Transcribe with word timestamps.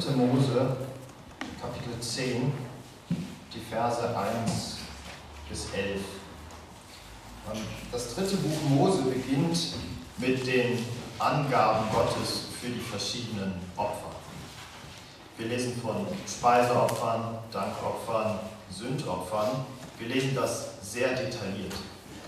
3. 0.00 0.12
Mose, 0.16 0.76
Kapitel 1.60 2.00
10, 2.00 2.52
die 3.52 3.60
Verse 3.70 4.00
1 4.00 4.78
bis 5.46 5.66
11. 5.74 6.00
Das 7.92 8.14
dritte 8.14 8.36
Buch 8.36 8.62
Mose 8.70 9.02
beginnt 9.02 9.74
mit 10.16 10.46
den 10.46 10.86
Angaben 11.18 11.90
Gottes 11.92 12.46
für 12.58 12.68
die 12.68 12.80
verschiedenen 12.80 13.54
Opfer. 13.76 14.10
Wir 15.36 15.48
lesen 15.48 15.78
von 15.82 16.06
Speiseopfern, 16.26 17.38
Dankopfern, 17.52 18.38
Sündopfern. 18.70 19.66
Wir 19.98 20.08
lesen 20.08 20.34
das 20.34 20.80
sehr 20.80 21.10
detailliert. 21.10 21.74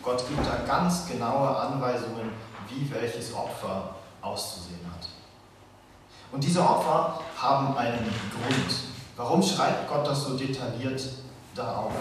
Gott 0.02 0.26
gibt 0.28 0.46
da 0.46 0.56
ganz 0.66 1.08
genaue 1.08 1.56
Anweisungen, 1.56 2.32
wie 2.68 2.90
welches 2.90 3.32
Opfer 3.32 3.94
auszusehen 4.20 4.84
hat. 4.92 5.11
Und 6.32 6.42
diese 6.42 6.62
Opfer 6.62 7.20
haben 7.36 7.76
einen 7.76 8.10
Grund. 8.30 8.74
Warum 9.16 9.42
schreibt 9.42 9.88
Gott 9.88 10.06
das 10.06 10.24
so 10.24 10.36
detailliert 10.36 11.02
da 11.54 11.76
auf? 11.76 11.92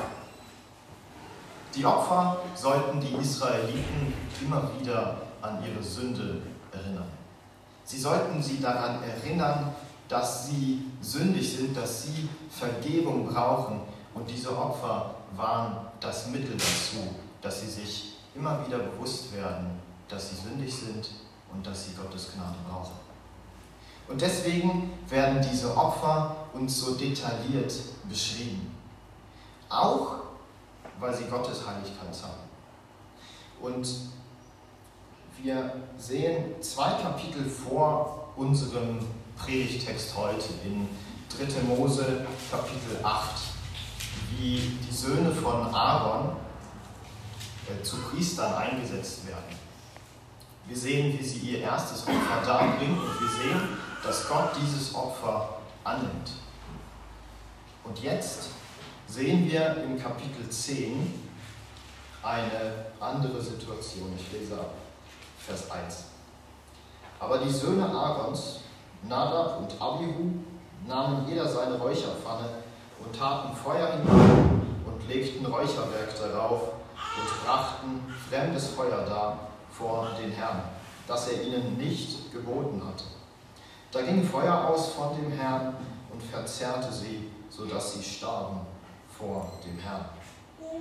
Die 1.76 1.85
Opfer 1.85 2.38
sollten 2.55 2.99
die 3.02 3.13
Israeliten 3.16 4.13
immer 4.41 4.70
wieder 4.80 5.17
an 5.41 5.59
ihre 5.63 5.84
Sünde 5.84 6.41
erinnern. 6.71 7.09
Sie 7.84 7.99
sollten 7.99 8.41
sie 8.41 8.62
daran 8.62 8.99
erinnern, 9.04 9.73
dass 10.07 10.48
sie 10.48 10.85
sündig 11.02 11.57
sind, 11.57 11.76
dass 11.76 12.04
sie 12.04 12.29
Vergebung 12.49 13.27
brauchen. 13.27 13.82
Und 14.13 14.29
diese 14.29 14.57
Opfer 14.57 15.16
waren 15.35 15.77
das 15.99 16.27
Mittel 16.27 16.54
dazu, 16.54 17.16
dass 17.41 17.62
sie 17.62 17.70
sich 17.70 18.13
immer 18.35 18.66
wieder 18.66 18.77
bewusst 18.79 19.34
werden, 19.35 19.79
dass 20.07 20.29
sie 20.29 20.35
sündig 20.35 20.73
sind 20.73 21.09
und 21.54 21.66
dass 21.66 21.85
sie 21.85 21.95
Gottes 21.95 22.32
Gnade 22.34 22.55
brauchen. 22.70 23.01
Und 24.07 24.21
deswegen 24.21 24.91
werden 25.07 25.46
diese 25.52 25.76
Opfer 25.76 26.35
uns 26.54 26.80
so 26.80 26.96
detailliert 26.96 27.74
beschrieben. 28.10 28.76
Auch 29.70 30.16
weil 30.99 31.16
sie 31.16 31.26
Gottes 31.26 31.66
Heiligkeit 31.66 32.13
zeigen. 32.13 32.35
Und 33.62 33.88
wir 35.41 35.74
sehen 35.98 36.62
zwei 36.62 36.91
Kapitel 37.02 37.46
vor 37.49 38.32
unserem 38.35 38.99
Predigtext 39.38 40.16
heute 40.16 40.49
in 40.66 40.88
3. 41.29 41.62
Mose 41.63 42.26
Kapitel 42.52 43.04
8, 43.04 43.41
wie 44.38 44.77
die 44.88 44.94
Söhne 44.94 45.32
von 45.32 45.74
Aaron 45.74 46.35
äh, 47.68 47.84
zu 47.84 47.98
Priestern 47.98 48.54
eingesetzt 48.54 49.26
werden. 49.27 49.57
Wir 50.68 50.77
sehen, 50.77 51.18
wie 51.18 51.24
sie 51.24 51.40
ihr 51.40 51.60
erstes 51.62 52.04
Opfer 52.04 52.46
darbringen 52.46 52.99
und 52.99 53.22
wir 53.22 53.29
sehen, 53.29 53.62
dass 54.04 54.27
Gott 54.27 54.52
dieses 54.62 54.96
Opfer 54.96 55.57
annimmt. 55.84 56.32
Und 57.84 58.02
jetzt 58.02 58.49
sehen 59.07 59.49
wir 59.49 59.84
im 59.84 60.02
Kapitel 60.02 60.49
10 60.49 61.30
eine 62.24 62.85
andere 62.99 63.41
Situation. 63.41 64.13
Ich 64.18 64.31
lese 64.31 64.56
ab 64.56 64.74
Vers 65.40 65.69
1. 65.69 66.06
Aber 67.19 67.40
die 67.40 67.52
Söhne 67.52 67.85
Aarons, 67.85 68.62
Nadab 69.03 69.59
und 69.59 69.81
Abihu, 69.81 70.31
nahmen 70.88 71.28
jeder 71.28 71.47
seine 71.47 71.78
Räucherpfanne 71.78 72.50
und 73.03 73.16
taten 73.16 73.56
Feuer 73.56 73.88
hinein 73.94 74.62
und 74.85 75.07
legten 75.07 75.46
Räucherwerk 75.46 76.16
darauf 76.19 76.62
und 77.18 77.46
brachten 77.46 78.13
fremdes 78.29 78.69
Feuer 78.69 79.06
dar 79.06 79.50
vor 79.69 80.09
den 80.19 80.31
Herrn, 80.31 80.63
das 81.07 81.28
er 81.28 81.44
ihnen 81.44 81.78
nicht 81.78 82.31
geboten 82.31 82.81
hatte. 82.85 83.21
Da 83.92 84.02
ging 84.02 84.24
Feuer 84.24 84.70
aus 84.70 84.94
von 84.94 85.18
dem 85.18 85.31
Herrn 85.34 85.75
und 86.12 86.24
verzerrte 86.24 86.92
sie, 86.94 87.30
sodass 87.50 87.94
sie 87.94 88.03
starben 88.03 88.62
vor 89.18 89.52
dem 89.66 89.78
Herrn. 89.78 90.06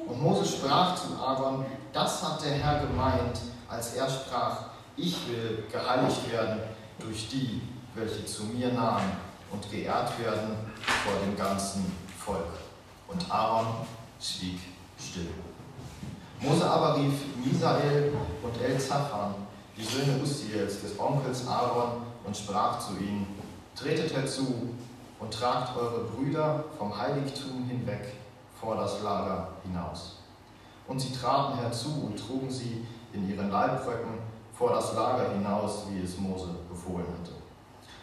Und 0.07 0.23
Mose 0.23 0.45
sprach 0.45 0.95
zu 0.95 1.17
Aaron, 1.19 1.65
das 1.93 2.23
hat 2.23 2.45
der 2.45 2.53
Herr 2.53 2.87
gemeint, 2.87 3.41
als 3.69 3.95
er 3.95 4.09
sprach, 4.09 4.59
ich 4.97 5.29
will 5.29 5.65
geheiligt 5.71 6.31
werden 6.31 6.61
durch 7.01 7.29
die, 7.29 7.63
welche 7.95 8.25
zu 8.25 8.45
mir 8.45 8.73
nahen 8.73 9.11
und 9.51 9.69
geehrt 9.69 10.17
werden 10.21 10.57
vor 11.05 11.15
dem 11.25 11.37
ganzen 11.37 11.93
Volk. 12.17 12.47
Und 13.09 13.29
Aaron 13.29 13.67
schwieg 14.21 14.61
still. 15.01 15.31
Mose 16.39 16.65
aber 16.65 16.97
rief 16.97 17.15
Misael 17.45 18.13
und 18.43 18.63
Elzaphan, 18.63 19.35
die 19.77 19.85
Söhne 19.85 20.23
Ustiels, 20.23 20.81
des 20.81 20.99
Onkels 20.99 21.47
Aaron, 21.49 22.10
und 22.25 22.37
sprach 22.37 22.79
zu 22.79 22.97
ihnen, 22.99 23.27
tretet 23.75 24.15
herzu 24.15 24.75
und 25.19 25.33
tragt 25.33 25.77
eure 25.77 26.05
Brüder 26.05 26.65
vom 26.79 26.97
Heiligtum 26.97 27.65
hinweg 27.69 28.15
vor 28.61 28.77
das 28.77 29.03
Lager 29.03 29.49
hinaus. 29.63 30.19
Und 30.87 30.99
sie 30.99 31.13
traten 31.13 31.59
herzu 31.59 32.07
und 32.07 32.19
trugen 32.19 32.51
sie 32.51 32.87
in 33.13 33.29
ihren 33.29 33.51
Leibröcken 33.51 34.19
vor 34.53 34.71
das 34.71 34.95
Lager 34.95 35.33
hinaus, 35.33 35.85
wie 35.89 36.03
es 36.03 36.19
Mose 36.19 36.49
befohlen 36.69 37.07
hatte. 37.07 37.33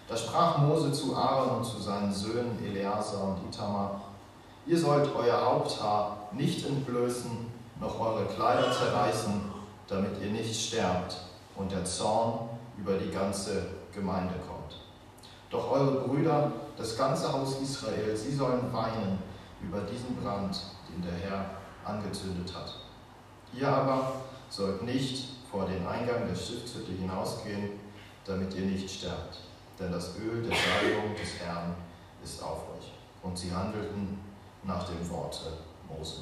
Da 0.07 0.16
sprach 0.16 0.59
Mose 0.59 0.91
zu 0.91 1.16
Aaron 1.16 1.57
und 1.57 1.66
zu 1.66 1.79
seinen 1.79 2.13
Söhnen 2.13 2.57
Eleazar 2.66 3.23
und 3.23 3.53
Itamar, 3.53 4.01
ihr 4.66 4.79
sollt 4.79 5.09
euer 5.16 5.45
Haupthaar 5.45 6.29
nicht 6.31 6.66
entblößen, 6.66 7.31
noch 7.79 7.99
eure 7.99 8.25
Kleider 8.25 8.72
zerreißen, 8.72 9.41
damit 9.88 10.19
ihr 10.22 10.31
nicht 10.31 10.67
sterbt 10.67 11.17
und 11.55 11.72
der 11.72 11.85
Zorn 11.85 12.49
über 12.78 12.94
die 12.97 13.11
ganze 13.11 13.66
Gemeinde 13.97 14.35
kommt. 14.47 14.75
Doch 15.50 15.72
eure 15.72 16.08
Brüder, 16.08 16.52
das 16.78 16.96
ganze 16.96 17.34
Haus 17.34 17.59
Israel, 17.62 18.16
sie 18.16 18.35
sollen 18.35 18.72
weinen 18.72 19.18
über 19.62 19.81
diesen 19.81 20.16
Brand, 20.16 20.56
den 20.88 21.02
der 21.02 21.13
Herr 21.13 21.50
angezündet 21.84 22.53
hat. 22.56 22.75
Ihr 23.53 23.68
aber 23.68 24.22
sollt 24.50 24.84
nicht 24.84 25.30
vor 25.50 25.66
den 25.66 25.85
Eingang 25.88 26.28
der 26.28 26.35
Stiftshütte 26.35 26.91
hinausgehen, 26.91 27.72
damit 28.25 28.53
ihr 28.53 28.66
nicht 28.66 28.90
sterbt. 28.90 29.40
Denn 29.80 29.91
das 29.91 30.16
Öl 30.18 30.44
der 30.44 30.56
Salbung 30.56 31.16
des 31.16 31.40
Herrn 31.40 31.74
ist 32.24 32.44
auf 32.44 32.64
euch. 32.75 32.91
Und 33.24 33.38
sie 33.38 33.52
handelten 33.52 34.19
nach 34.64 34.84
dem 34.84 35.09
Worte 35.09 35.53
Mose. 35.88 36.18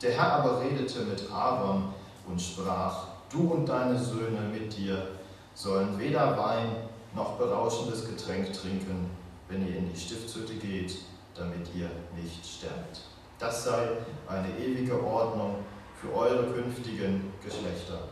Der 0.00 0.12
Herr 0.12 0.32
aber 0.34 0.60
redete 0.60 1.00
mit 1.00 1.30
Aaron 1.32 1.94
und 2.28 2.40
sprach, 2.40 3.06
du 3.30 3.52
und 3.52 3.66
deine 3.66 3.98
Söhne 3.98 4.40
mit 4.52 4.76
dir 4.76 5.08
sollen 5.54 5.98
weder 5.98 6.36
Wein 6.36 6.68
noch 7.14 7.38
berauschendes 7.38 8.06
Getränk 8.06 8.52
trinken, 8.52 9.10
wenn 9.48 9.66
ihr 9.66 9.76
in 9.76 9.92
die 9.92 9.98
Stiftshütte 9.98 10.54
geht, 10.54 10.96
damit 11.34 11.68
ihr 11.74 11.88
nicht 12.16 12.44
sterbt. 12.44 13.00
Das 13.38 13.64
sei 13.64 13.88
eine 14.28 14.48
ewige 14.58 15.02
Ordnung 15.04 15.56
für 16.00 16.12
eure 16.14 16.52
künftigen 16.52 17.32
Geschlechter, 17.42 18.08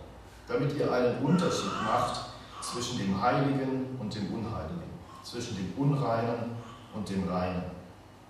damit 0.47 0.77
ihr 0.77 0.91
einen 0.93 1.25
Unterschied 1.25 1.73
macht 1.85 2.21
zwischen 2.61 2.99
dem 2.99 3.21
Heiligen 3.21 3.97
und 3.99 4.15
dem 4.15 4.33
Unheiligen, 4.33 4.91
zwischen 5.23 5.57
dem 5.57 5.73
Unreinen 5.77 6.57
und 6.95 7.09
dem 7.09 7.29
Reinen, 7.29 7.65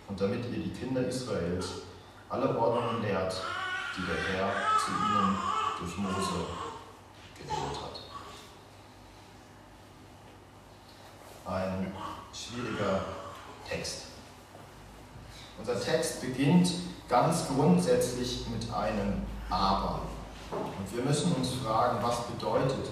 und 0.09 0.21
damit 0.21 0.45
ihr 0.51 0.62
die 0.62 0.71
Kinder 0.71 1.06
Israels 1.06 1.83
alle 2.28 2.59
Ordnungen 2.59 3.03
lehrt, 3.03 3.34
die 3.97 4.03
der 4.06 4.17
Herr 4.17 4.53
zu 4.78 4.91
ihnen 4.91 5.37
durch 5.78 5.97
Mose 5.99 6.47
geredet 7.37 7.83
hat. 7.83 7.91
Ein 11.44 11.92
schwieriger 12.32 13.00
Text. 13.69 14.03
Unser 15.58 15.80
Text 15.80 16.20
beginnt 16.20 16.72
ganz 17.08 17.47
grundsätzlich 17.48 18.47
mit 18.48 18.72
einem 18.72 19.22
Aber. 19.50 20.00
Und 20.50 20.97
wir 20.97 21.04
müssen 21.04 21.32
uns 21.32 21.50
fragen, 21.64 21.98
was 22.03 22.22
bedeutet 22.26 22.91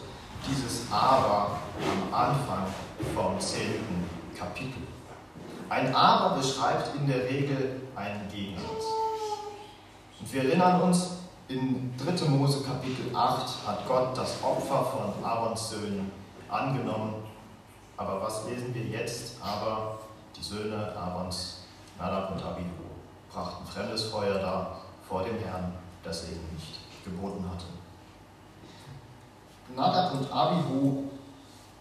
dieses 0.49 0.91
Aber 0.91 1.59
am 1.81 2.15
Anfang 2.15 2.67
vom 3.15 3.39
zehnten 3.41 4.09
Kapitel. 4.37 4.83
Ein 5.69 5.95
Aber 5.95 6.37
beschreibt 6.37 6.95
in 6.97 7.07
der 7.07 7.25
Regel 7.25 7.83
einen 7.95 8.29
Gegensatz. 8.29 8.85
Und 10.19 10.33
wir 10.33 10.45
erinnern 10.45 10.83
uns, 10.83 11.11
in 11.49 11.93
3. 11.97 12.29
Mose 12.29 12.63
Kapitel 12.63 13.15
8 13.15 13.67
hat 13.67 13.87
Gott 13.89 14.17
das 14.17 14.43
Opfer 14.43 14.85
von 14.85 15.25
Aarons 15.25 15.71
Söhnen 15.71 16.13
angenommen. 16.49 17.15
Aber 18.01 18.23
was 18.23 18.47
lesen 18.47 18.75
wir 18.75 18.85
jetzt? 18.85 19.35
Aber 19.43 19.99
die 20.35 20.43
Söhne 20.43 20.97
Aarons, 20.97 21.65
Nadab 21.99 22.31
und 22.31 22.43
Abihu, 22.43 22.65
brachten 23.31 23.67
fremdes 23.67 24.05
Feuer 24.05 24.39
dar 24.39 24.81
vor 25.07 25.23
dem 25.23 25.39
Herrn, 25.39 25.75
das 26.03 26.25
er 26.25 26.31
ihnen 26.31 26.49
nicht 26.55 26.79
geboten 27.05 27.45
hatte. 27.51 27.67
Nadab 29.77 30.15
und 30.15 30.33
Abihu 30.33 31.11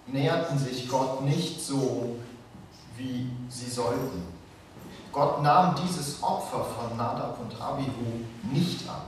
näherten 0.08 0.60
sich 0.60 0.90
Gott 0.90 1.22
nicht 1.22 1.62
so, 1.62 2.18
wie 2.98 3.32
sie 3.48 3.70
sollten. 3.70 4.28
Gott 5.14 5.42
nahm 5.42 5.74
dieses 5.82 6.22
Opfer 6.22 6.66
von 6.66 6.98
Nadab 6.98 7.40
und 7.40 7.62
Abihu 7.62 8.26
nicht 8.44 8.82
an. 8.90 9.04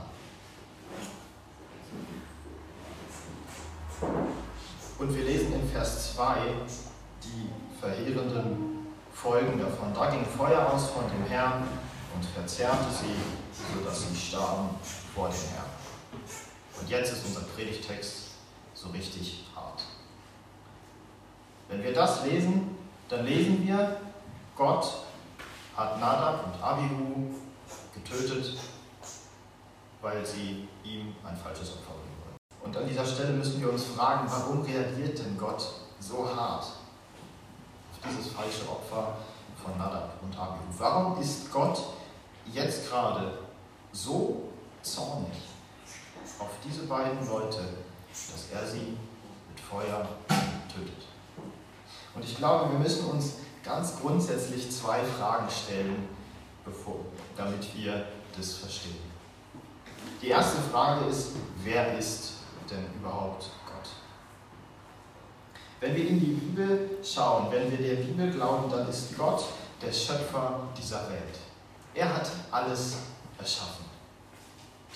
Und 4.98 5.14
wir 5.14 5.24
lesen 5.24 5.52
in 5.52 5.68
Vers 5.68 6.14
2 6.14 6.36
die 6.64 6.91
verheerenden 7.82 8.86
Folgen 9.12 9.58
davon. 9.58 9.92
Da 9.92 10.08
ging 10.10 10.24
Feuer 10.24 10.72
aus 10.72 10.90
von 10.90 11.04
dem 11.10 11.24
Herrn 11.26 11.64
und 12.14 12.24
verzerrte 12.24 12.90
sie, 12.90 13.74
sodass 13.74 14.08
sie 14.08 14.16
starben 14.16 14.70
vor 15.14 15.28
dem 15.28 15.40
Herrn. 15.54 15.70
Und 16.80 16.88
jetzt 16.88 17.12
ist 17.12 17.26
unser 17.26 17.40
Predigtext 17.40 18.30
so 18.74 18.88
richtig 18.90 19.46
hart. 19.54 19.82
Wenn 21.68 21.82
wir 21.82 21.92
das 21.92 22.24
lesen, 22.24 22.76
dann 23.08 23.26
lesen 23.26 23.66
wir, 23.66 23.96
Gott 24.56 24.86
hat 25.76 25.98
Nadab 25.98 26.46
und 26.46 26.62
Abihu 26.62 27.34
getötet, 27.94 28.58
weil 30.00 30.24
sie 30.24 30.68
ihm 30.84 31.14
ein 31.24 31.36
falsches 31.36 31.72
Opfer 31.72 31.94
bringen 31.94 32.16
wollten. 32.20 32.64
Und 32.64 32.76
an 32.76 32.88
dieser 32.88 33.04
Stelle 33.04 33.32
müssen 33.32 33.60
wir 33.60 33.72
uns 33.72 33.84
fragen, 33.84 34.30
warum 34.30 34.62
reagiert 34.62 35.18
denn 35.18 35.36
Gott 35.36 35.66
so 35.98 36.28
hart 36.34 36.64
dieses 38.04 38.32
falsche 38.32 38.68
Opfer 38.68 39.16
von 39.62 39.78
Nadab 39.78 40.14
und 40.22 40.36
Abihu? 40.36 40.64
Warum 40.78 41.20
ist 41.20 41.50
Gott 41.52 41.78
jetzt 42.52 42.88
gerade 42.88 43.38
so 43.92 44.48
zornig 44.82 45.32
auf 46.38 46.50
diese 46.64 46.84
beiden 46.84 47.26
Leute, 47.28 47.60
dass 48.10 48.50
er 48.52 48.66
sie 48.66 48.96
mit 49.48 49.60
Feuer 49.60 50.08
tötet? 50.72 51.06
Und 52.14 52.24
ich 52.24 52.36
glaube, 52.36 52.72
wir 52.72 52.78
müssen 52.78 53.08
uns 53.10 53.34
ganz 53.64 53.98
grundsätzlich 54.00 54.70
zwei 54.70 55.02
Fragen 55.04 55.48
stellen, 55.48 56.08
bevor, 56.64 56.96
damit 57.36 57.74
wir 57.74 58.06
das 58.36 58.54
verstehen. 58.54 59.12
Die 60.20 60.28
erste 60.28 60.60
Frage 60.70 61.06
ist, 61.06 61.30
wer 61.62 61.96
ist 61.98 62.34
denn 62.70 62.86
überhaupt? 63.00 63.50
Wenn 65.82 65.94
wir 65.94 66.08
in 66.08 66.18
die 66.18 66.32
Bibel 66.32 66.98
schauen, 67.04 67.48
wenn 67.50 67.70
wir 67.70 67.76
der 67.76 68.02
Bibel 68.02 68.30
glauben, 68.30 68.70
dann 68.70 68.88
ist 68.88 69.14
Gott 69.18 69.44
der 69.82 69.92
Schöpfer 69.92 70.68
dieser 70.74 71.10
Welt. 71.10 71.36
Er 71.92 72.16
hat 72.16 72.30
alles 72.50 72.96
erschaffen. 73.38 73.84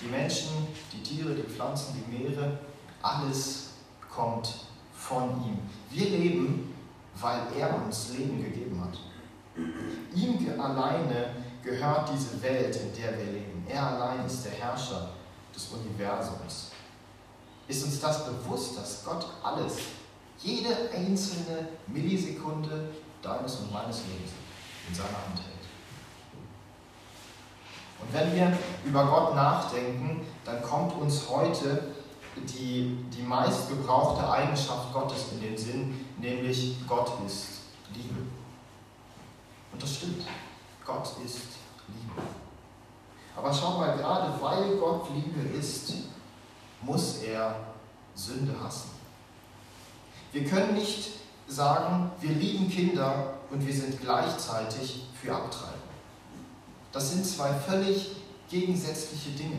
Die 0.01 0.07
Menschen, 0.07 0.67
die 0.91 1.03
Tiere, 1.03 1.35
die 1.35 1.43
Pflanzen, 1.43 1.93
die 1.93 2.17
Meere, 2.17 2.57
alles 3.03 3.67
kommt 4.09 4.65
von 4.95 5.43
ihm. 5.45 5.59
Wir 5.91 6.09
leben 6.09 6.73
weil 7.21 7.41
er 7.57 7.83
uns 7.83 8.09
Leben 8.09 8.43
gegeben 8.43 8.81
hat. 8.81 8.97
Ihm 10.13 10.59
alleine 10.59 11.31
gehört 11.63 12.09
diese 12.13 12.41
Welt, 12.41 12.75
in 12.75 12.93
der 12.93 13.17
wir 13.17 13.25
leben. 13.25 13.65
Er 13.67 13.85
allein 13.87 14.25
ist 14.25 14.45
der 14.45 14.53
Herrscher 14.53 15.09
des 15.53 15.69
Universums. 15.69 16.71
Ist 17.67 17.83
uns 17.83 17.99
das 17.99 18.25
bewusst, 18.25 18.77
dass 18.77 19.03
Gott 19.03 19.25
alles, 19.43 19.77
jede 20.39 20.69
einzelne 20.93 21.67
Millisekunde 21.87 22.89
deines 23.21 23.55
und 23.57 23.73
meines 23.73 24.01
Lebens 24.07 24.31
in 24.87 24.95
seiner 24.95 25.09
Hand 25.09 25.39
hält? 25.39 25.57
Und 27.99 28.13
wenn 28.13 28.35
wir 28.35 28.57
über 28.85 29.05
Gott 29.05 29.35
nachdenken, 29.35 30.25
dann 30.45 30.61
kommt 30.61 30.93
uns 31.01 31.27
heute 31.29 31.95
die, 32.35 33.05
die 33.11 33.23
meistgebrauchte 33.23 34.29
Eigenschaft 34.29 34.93
Gottes 34.93 35.31
in 35.33 35.41
den 35.41 35.57
Sinn, 35.57 36.07
nämlich 36.19 36.75
Gott 36.87 37.11
ist 37.25 37.61
Liebe. 37.93 38.21
Und 39.71 39.81
das 39.81 39.95
stimmt. 39.95 40.25
Gott 40.85 41.07
ist 41.25 41.47
Liebe. 41.87 42.27
Aber 43.35 43.53
schau 43.53 43.77
mal, 43.77 43.97
gerade 43.97 44.33
weil 44.41 44.77
Gott 44.77 45.07
Liebe 45.13 45.57
ist, 45.57 45.93
muss 46.81 47.17
er 47.17 47.55
Sünde 48.15 48.53
hassen. 48.63 48.96
Wir 50.37 50.47
können 50.47 50.75
nicht 50.75 51.13
sagen, 51.47 52.11
wir 52.21 52.29
lieben 52.29 52.69
Kinder 52.69 53.33
und 53.49 53.65
wir 53.65 53.73
sind 53.73 53.99
gleichzeitig 53.99 55.07
für 55.19 55.33
Abtreibung. 55.33 55.73
Das 56.91 57.09
sind 57.09 57.25
zwei 57.25 57.51
völlig 57.51 58.17
gegensätzliche 58.47 59.31
Dinge. 59.31 59.57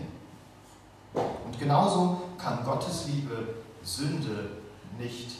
Und 1.14 1.58
genauso 1.58 2.22
kann 2.38 2.64
Gottes 2.64 3.06
Liebe 3.08 3.56
Sünde 3.82 4.50
nicht 4.96 5.32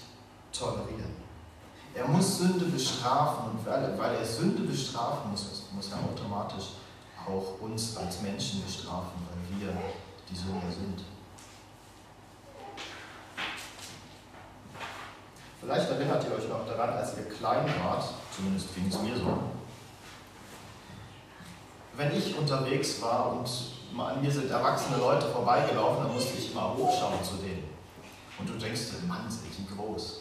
tolerieren. 0.53 1.15
Er 1.95 2.09
muss 2.09 2.39
Sünde 2.39 2.65
bestrafen 2.65 3.53
und 3.53 3.65
weil, 3.65 3.97
weil 3.97 4.17
er 4.17 4.27
Sünde 4.27 4.63
bestrafen 4.63 5.31
muss, 5.31 5.63
muss 5.73 5.93
er 5.93 5.99
automatisch 5.99 6.71
auch 7.25 7.61
uns 7.61 7.97
als 7.97 8.23
Menschen 8.23 8.65
bestrafen, 8.65 9.23
weil 9.31 9.61
wir 9.61 9.73
die 10.29 10.37
Sünder 10.37 10.67
sind. 10.69 11.05
Vielleicht 15.69 15.91
erinnert 15.91 16.25
ihr 16.25 16.35
euch 16.35 16.49
noch 16.49 16.67
daran, 16.67 16.97
als 16.97 17.13
ihr 17.19 17.25
klein 17.25 17.67
wart, 17.85 18.03
zumindest 18.35 18.75
ging 18.75 18.89
es 18.89 19.03
mir 19.03 19.15
so, 19.15 19.39
wenn 21.95 22.17
ich 22.17 22.39
unterwegs 22.39 23.03
war 23.03 23.33
und 23.33 23.47
an 23.99 24.23
mir 24.23 24.31
sind 24.31 24.51
erwachsene 24.51 24.97
Leute 24.97 25.27
vorbeigelaufen, 25.27 26.05
dann 26.05 26.15
musste 26.15 26.39
ich 26.39 26.53
immer 26.53 26.75
hochschauen 26.75 27.23
zu 27.23 27.35
denen. 27.35 27.65
Und 28.39 28.49
du 28.49 28.55
denkst, 28.55 28.81
Mann, 29.07 29.31
sind 29.31 29.43
die 29.59 29.77
groß. 29.77 30.21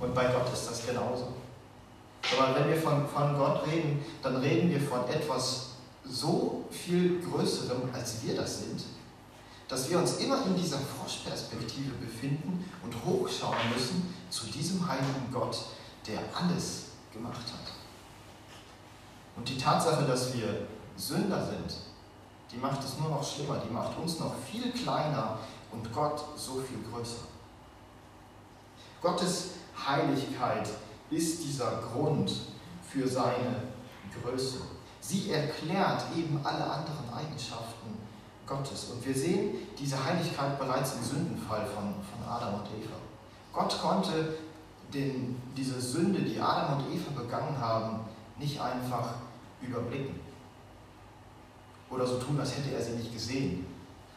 Und 0.00 0.12
bei 0.12 0.24
Gott 0.24 0.52
ist 0.52 0.68
das 0.68 0.84
genauso. 0.84 1.34
Aber 2.36 2.56
wenn 2.56 2.70
wir 2.70 2.76
von, 2.82 3.06
von 3.06 3.38
Gott 3.38 3.68
reden, 3.68 4.04
dann 4.20 4.38
reden 4.38 4.68
wir 4.68 4.80
von 4.80 5.08
etwas 5.08 5.74
so 6.04 6.64
viel 6.72 7.20
Größerem, 7.20 7.82
als 7.92 8.24
wir 8.24 8.34
das 8.34 8.62
sind, 8.62 8.82
dass 9.68 9.90
wir 9.90 9.98
uns 9.98 10.16
immer 10.16 10.44
in 10.46 10.56
dieser 10.56 10.78
Froschperspektive 10.78 11.92
befinden 12.00 12.64
und 12.82 12.94
hochschauen 13.04 13.56
müssen 13.74 14.14
zu 14.30 14.46
diesem 14.46 14.86
heiligen 14.88 15.30
Gott, 15.30 15.58
der 16.06 16.20
alles 16.34 16.84
gemacht 17.12 17.36
hat. 17.36 17.72
Und 19.36 19.48
die 19.48 19.58
Tatsache, 19.58 20.04
dass 20.04 20.34
wir 20.34 20.66
Sünder 20.96 21.46
sind, 21.46 21.76
die 22.50 22.56
macht 22.56 22.82
es 22.82 22.98
nur 22.98 23.10
noch 23.10 23.22
schlimmer, 23.22 23.58
die 23.58 23.72
macht 23.72 23.96
uns 23.98 24.18
noch 24.18 24.34
viel 24.50 24.72
kleiner 24.72 25.38
und 25.70 25.92
Gott 25.92 26.24
so 26.34 26.60
viel 26.60 26.78
größer. 26.90 27.24
Gottes 29.02 29.50
Heiligkeit 29.86 30.68
ist 31.10 31.44
dieser 31.44 31.82
Grund 31.82 32.32
für 32.82 33.06
seine 33.06 33.62
Größe. 34.22 34.62
Sie 35.00 35.30
erklärt 35.30 36.04
eben 36.16 36.40
alle 36.42 36.64
anderen 36.64 37.12
Eigenschaften 37.14 37.97
Gottes. 38.48 38.86
Und 38.92 39.04
wir 39.06 39.14
sehen 39.14 39.54
diese 39.78 40.02
Heiligkeit 40.02 40.58
bereits 40.58 40.94
im 40.94 41.02
Sündenfall 41.02 41.66
von, 41.66 41.94
von 41.94 42.28
Adam 42.28 42.54
und 42.54 42.66
Eva. 42.66 42.96
Gott 43.52 43.78
konnte 43.80 44.38
den, 44.92 45.36
diese 45.56 45.80
Sünde, 45.80 46.22
die 46.22 46.40
Adam 46.40 46.78
und 46.78 46.94
Eva 46.94 47.20
begangen 47.20 47.58
haben, 47.58 48.00
nicht 48.38 48.60
einfach 48.60 49.14
überblicken 49.60 50.20
oder 51.90 52.06
so 52.06 52.18
tun, 52.18 52.38
als 52.38 52.56
hätte 52.56 52.74
er 52.74 52.82
sie 52.82 52.92
nicht 52.92 53.12
gesehen, 53.12 53.66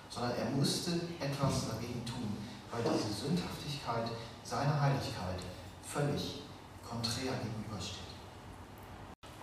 sondern 0.10 0.34
er 0.38 0.50
musste 0.52 0.92
etwas 1.20 1.70
dagegen 1.70 2.06
tun, 2.06 2.38
weil 2.72 2.84
diese 2.84 3.14
Sündhaftigkeit 3.14 4.12
seiner 4.44 4.80
Heiligkeit 4.80 5.40
völlig 5.84 6.44
konträr 6.88 7.32
gegenübersteht. 7.34 8.11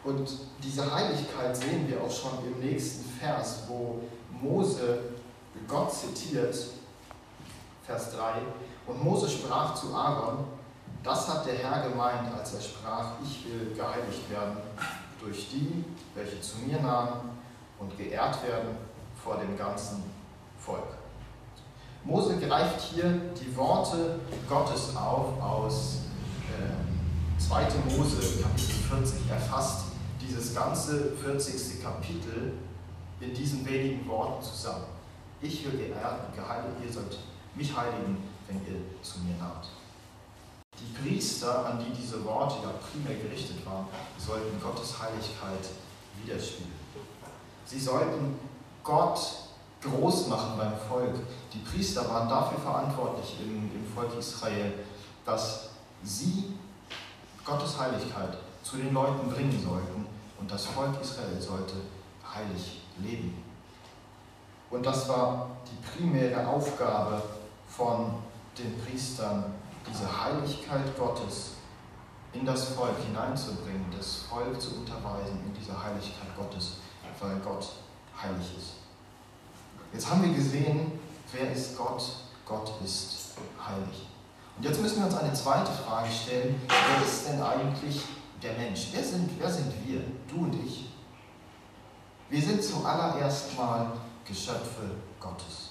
Und 0.05 0.29
diese 0.63 0.95
Heiligkeit 0.95 1.57
sehen 1.57 1.89
wir 1.89 2.03
auch 2.03 2.11
schon 2.11 2.39
im 2.47 2.61
nächsten 2.61 3.05
Vers, 3.19 3.65
wo 3.69 4.01
Mose 4.41 5.01
Gott 5.67 5.93
zitiert, 5.93 6.57
Vers 7.85 8.13
3. 8.13 8.35
Und 8.87 9.05
Mose 9.05 9.29
sprach 9.29 9.75
zu 9.75 9.95
Aaron, 9.95 10.45
das 11.03 11.29
hat 11.29 11.47
der 11.47 11.55
Herr 11.55 11.89
gemeint, 11.89 12.33
als 12.37 12.55
er 12.55 12.61
sprach, 12.61 13.13
ich 13.23 13.45
will 13.47 13.75
geheiligt 13.75 14.31
werden 14.31 14.57
durch 15.21 15.51
die, 15.51 15.85
welche 16.15 16.41
zu 16.41 16.59
mir 16.59 16.81
nahmen 16.81 17.31
und 17.79 17.97
geehrt 17.97 18.43
werden 18.43 18.77
vor 19.23 19.37
dem 19.37 19.57
ganzen 19.57 20.03
Volk. 20.59 20.97
Mose 22.05 22.39
greift 22.39 22.81
hier 22.81 23.21
die 23.39 23.55
Worte 23.57 24.21
Gottes 24.49 24.97
auf 24.97 25.41
aus 25.43 25.99
äh, 26.59 27.41
2. 27.41 27.63
Mose 27.97 28.43
Kapitel 28.43 28.75
40. 28.91 29.31
Er 29.31 29.39
fasst 29.39 29.88
dieses 30.29 30.55
ganze 30.55 31.13
40. 31.13 31.83
Kapitel 31.83 32.53
in 33.21 33.35
diesen 33.35 33.67
wenigen 33.67 34.07
Worten 34.09 34.43
zusammen. 34.43 34.85
Ich 35.41 35.65
will 35.65 35.79
geehrt 35.79 36.27
und 36.27 36.35
geheiligt, 36.37 36.77
ihr 36.85 36.93
sollt 36.93 37.19
mich 37.55 37.75
heiligen, 37.77 38.23
wenn 38.47 38.57
ihr 38.67 38.81
zu 39.03 39.21
mir 39.21 39.37
naht. 39.37 39.69
Die 40.79 40.93
Priester, 41.01 41.67
an 41.67 41.79
die 41.79 41.93
diese 41.93 42.25
Worte 42.25 42.57
ja 42.63 42.71
primär 42.71 43.17
gerichtet 43.17 43.65
waren, 43.67 43.87
sollten 44.19 44.61
Gottes 44.61 45.01
Heiligkeit 45.01 45.71
widerspiegeln. 46.23 46.73
Sie 47.65 47.81
sollten 47.81 48.39
Gott 48.85 49.19
groß 49.83 50.29
machen 50.29 50.59
beim 50.59 50.73
Volk. 50.89 51.15
Die 51.53 51.59
Priester 51.59 52.09
waren 52.09 52.29
dafür 52.29 52.59
verantwortlich 52.59 53.37
im, 53.41 53.71
im 53.75 53.93
Volk 53.95 54.17
Israel, 54.19 54.73
dass 55.25 55.71
sie 56.03 56.55
Gottes 57.45 57.79
Heiligkeit 57.79 58.39
zu 58.63 58.77
den 58.77 58.93
Leuten 58.93 59.31
bringen 59.31 59.61
sollten 59.65 60.08
und 60.41 60.51
das 60.51 60.67
Volk 60.67 61.01
Israel 61.01 61.41
sollte 61.41 61.75
heilig 62.35 62.83
leben. 62.99 63.43
Und 64.71 64.85
das 64.85 65.09
war 65.09 65.51
die 65.67 65.89
primäre 65.89 66.47
Aufgabe 66.47 67.23
von 67.69 68.15
den 68.57 68.79
Priestern 68.81 69.55
diese 69.89 70.25
Heiligkeit 70.25 70.97
Gottes 70.99 71.53
in 72.33 72.45
das 72.45 72.69
Volk 72.69 72.97
hineinzubringen, 73.07 73.87
das 73.97 74.25
Volk 74.29 74.61
zu 74.61 74.77
unterweisen 74.77 75.41
in 75.47 75.55
dieser 75.55 75.83
Heiligkeit 75.83 76.37
Gottes, 76.37 76.75
weil 77.21 77.37
Gott 77.39 77.69
heilig 78.23 78.47
ist. 78.57 78.75
Jetzt 79.93 80.11
haben 80.11 80.23
wir 80.23 80.35
gesehen, 80.35 81.01
wer 81.33 81.51
ist 81.51 81.77
Gott? 81.77 82.03
Gott 82.45 82.71
ist 82.85 83.35
heilig. 83.67 84.09
Und 84.57 84.65
jetzt 84.65 84.81
müssen 84.81 84.99
wir 84.99 85.07
uns 85.07 85.17
eine 85.17 85.33
zweite 85.33 85.71
Frage 85.71 86.11
stellen. 86.11 86.61
Wer 86.69 87.07
ist 87.07 87.29
denn 87.29 87.41
eigentlich 87.41 88.03
der 88.43 88.53
Mensch? 88.55 88.89
Wer 88.93 89.05
sind, 89.05 89.31
wer 89.39 89.51
sind 89.51 89.73
wir? 89.87 90.01
Du 90.29 90.45
und 90.45 90.55
ich. 90.65 90.91
Wir 92.31 92.43
sind 92.43 92.63
zuallererst 92.63 93.57
mal 93.57 93.93
Geschöpfe 94.25 94.97
Gottes. 95.19 95.71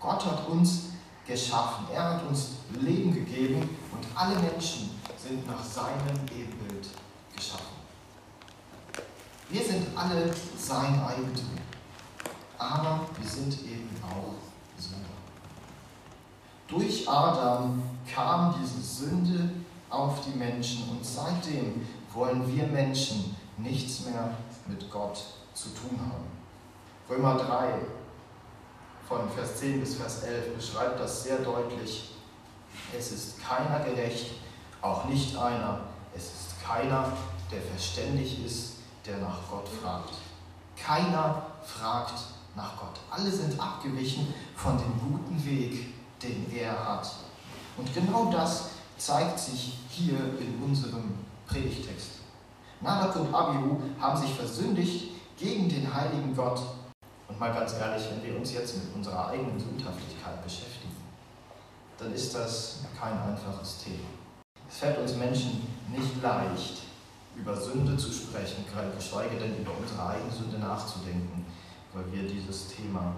Gott 0.00 0.24
hat 0.24 0.48
uns 0.48 0.90
geschaffen. 1.26 1.86
Er 1.92 2.14
hat 2.14 2.26
uns 2.28 2.50
Leben 2.80 3.12
gegeben 3.12 3.68
und 3.92 4.06
alle 4.14 4.36
Menschen 4.38 4.90
sind 5.16 5.46
nach 5.46 5.64
seinem 5.64 6.16
Ebenbild 6.32 6.88
geschaffen. 7.34 7.76
Wir 9.48 9.64
sind 9.64 9.86
alle 9.96 10.32
sein 10.56 11.00
Eigentum. 11.04 11.56
Aber 12.58 13.06
wir 13.18 13.28
sind 13.28 13.52
eben 13.64 13.90
auch 14.02 14.34
Sünder. 14.80 15.10
Durch 16.68 17.08
Adam 17.08 17.82
kam 18.12 18.54
diese 18.60 18.80
Sünde 18.80 19.50
auf 19.90 20.20
die 20.24 20.36
Menschen 20.36 20.88
und 20.90 21.04
seitdem 21.04 21.86
wollen 22.16 22.50
wir 22.54 22.66
Menschen 22.66 23.36
nichts 23.58 24.06
mehr 24.06 24.34
mit 24.66 24.90
Gott 24.90 25.22
zu 25.54 25.68
tun 25.68 26.00
haben. 26.00 26.24
Römer 27.08 27.36
3 27.36 27.74
von 29.06 29.30
Vers 29.30 29.56
10 29.58 29.80
bis 29.80 29.94
Vers 29.94 30.22
11 30.24 30.56
beschreibt 30.56 30.98
das 30.98 31.22
sehr 31.22 31.38
deutlich. 31.38 32.10
Es 32.96 33.12
ist 33.12 33.40
keiner 33.40 33.80
gerecht, 33.84 34.32
auch 34.82 35.04
nicht 35.04 35.36
einer. 35.36 35.80
Es 36.14 36.24
ist 36.24 36.64
keiner, 36.64 37.12
der 37.52 37.60
verständig 37.62 38.44
ist, 38.44 38.78
der 39.06 39.18
nach 39.18 39.38
Gott 39.48 39.68
fragt. 39.68 40.14
Keiner 40.76 41.42
fragt 41.62 42.14
nach 42.56 42.76
Gott. 42.78 42.98
Alle 43.10 43.30
sind 43.30 43.60
abgewichen 43.60 44.34
von 44.56 44.76
dem 44.78 44.98
guten 44.98 45.44
Weg, 45.44 45.94
den 46.22 46.50
er 46.52 46.72
hat. 46.72 47.08
Und 47.76 47.92
genau 47.94 48.32
das 48.32 48.70
zeigt 48.98 49.38
sich 49.38 49.78
hier 49.90 50.18
in 50.40 50.62
unserem 50.64 51.25
Predigtext. 51.46 52.10
Nadab 52.80 53.16
und 53.16 53.34
Abihu 53.34 53.80
haben 54.00 54.16
sich 54.16 54.34
versündigt 54.34 55.12
gegen 55.38 55.68
den 55.68 55.92
heiligen 55.92 56.34
Gott. 56.34 56.60
Und 57.28 57.40
mal 57.40 57.52
ganz 57.52 57.74
ehrlich, 57.74 58.06
wenn 58.10 58.22
wir 58.22 58.38
uns 58.38 58.52
jetzt 58.52 58.76
mit 58.76 58.94
unserer 58.94 59.28
eigenen 59.28 59.58
Sündhaftigkeit 59.58 60.42
beschäftigen, 60.44 60.94
dann 61.98 62.12
ist 62.12 62.34
das 62.34 62.80
kein 62.98 63.18
einfaches 63.18 63.84
Thema. 63.84 64.06
Es 64.68 64.78
fällt 64.78 64.98
uns 64.98 65.16
Menschen 65.16 65.66
nicht 65.90 66.22
leicht, 66.22 66.82
über 67.36 67.56
Sünde 67.56 67.96
zu 67.96 68.12
sprechen, 68.12 68.64
geschweige 68.96 69.36
denn 69.36 69.58
über 69.58 69.72
unsere 69.78 70.08
eigene 70.08 70.30
Sünde 70.30 70.58
nachzudenken, 70.58 71.44
weil 71.92 72.04
wir 72.12 72.28
dieses 72.28 72.68
Thema 72.68 73.14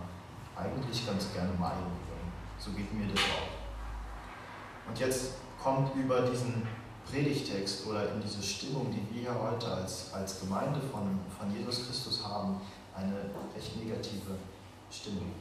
eigentlich 0.56 1.06
ganz 1.06 1.32
gerne 1.32 1.52
meiden 1.58 1.85
würden. 1.85 2.32
So 2.58 2.73
geht 2.73 2.92
mir 2.92 3.06
das 3.06 3.20
auch. 3.20 4.88
Und 4.88 4.99
jetzt 4.99 5.35
kommt 5.62 5.94
über 5.94 6.23
diesen 6.23 6.66
Predigtext 7.11 7.87
oder 7.87 8.12
in 8.12 8.23
diese 8.23 8.43
Stimmung, 8.43 8.91
die 8.91 9.15
wir 9.15 9.23
hier 9.23 9.43
heute 9.43 9.67
als, 9.67 10.12
als 10.12 10.41
Gemeinde 10.41 10.81
von, 10.93 11.19
von 11.38 11.55
Jesus 11.57 11.87
Christus 11.87 12.25
haben, 12.25 12.61
eine 12.95 13.15
recht 13.55 13.77
negative 13.77 14.37
Stimmung. 14.91 15.33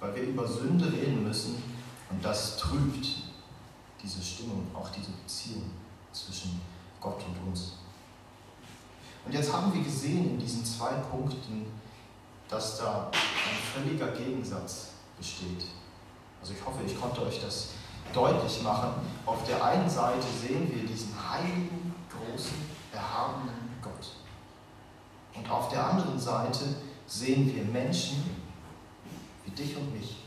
Weil 0.00 0.14
wir 0.14 0.22
über 0.22 0.46
Sünde 0.46 0.92
reden 0.92 1.22
müssen 1.22 1.62
und 2.10 2.24
das 2.24 2.56
trübt 2.58 3.06
diese 4.02 4.22
Stimmung, 4.22 4.66
auch 4.74 4.90
diese 4.90 5.10
Beziehung 5.10 5.70
zwischen 6.12 6.60
Gott 7.00 7.22
und 7.26 7.48
uns. 7.48 7.72
Und 9.24 9.32
jetzt 9.32 9.52
haben 9.52 9.72
wir 9.74 9.82
gesehen 9.82 10.30
in 10.30 10.38
diesen 10.38 10.64
zwei 10.64 10.92
Punkten, 11.10 11.66
dass 12.48 12.78
da 12.78 13.10
ein 13.12 13.82
völliger 13.82 14.08
Gegensatz 14.12 14.90
besteht. 15.18 15.64
Also 16.40 16.52
ich 16.52 16.64
hoffe, 16.64 16.78
ich 16.86 17.00
konnte 17.00 17.22
euch 17.22 17.40
das 17.40 17.70
deutlich 18.12 18.62
machen. 18.62 18.90
Auf 19.24 19.44
der 19.44 19.62
einen 19.64 19.88
Seite 19.88 20.26
sehen 20.40 20.70
wir 20.74 20.86
diesen 20.86 21.14
heiligen, 21.30 21.94
großen, 22.10 22.56
erhabenen 22.92 23.70
Gott. 23.82 24.16
Und 25.34 25.50
auf 25.50 25.68
der 25.68 25.84
anderen 25.84 26.18
Seite 26.18 26.64
sehen 27.06 27.54
wir 27.54 27.64
Menschen 27.64 28.24
wie 29.44 29.50
dich 29.50 29.76
und 29.76 29.92
mich, 29.92 30.24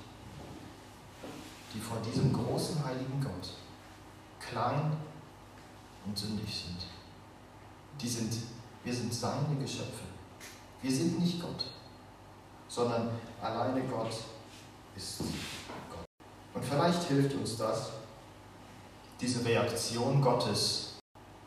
die 1.74 1.79
vor 1.79 1.98
diesem 2.00 2.31
großen, 2.33 2.83
heiligen 2.83 3.21
Gott 3.21 3.53
klein 4.39 4.91
und 6.05 6.17
sündig 6.17 6.65
sind. 6.65 6.77
Die 8.01 8.07
sind, 8.07 8.33
wir 8.83 8.93
sind 8.93 9.13
seine 9.13 9.55
Geschöpfe. 9.59 10.03
Wir 10.81 10.91
sind 10.91 11.19
nicht 11.19 11.41
Gott, 11.41 11.65
sondern 12.67 13.09
alleine 13.41 13.81
Gott 13.83 14.13
ist 14.95 15.19
Gott. 15.19 15.27
Und 16.59 16.65
vielleicht 16.65 17.03
hilft 17.03 17.35
uns 17.35 17.55
das, 17.55 17.91
diese 19.21 19.45
Reaktion 19.45 20.21
Gottes 20.21 20.95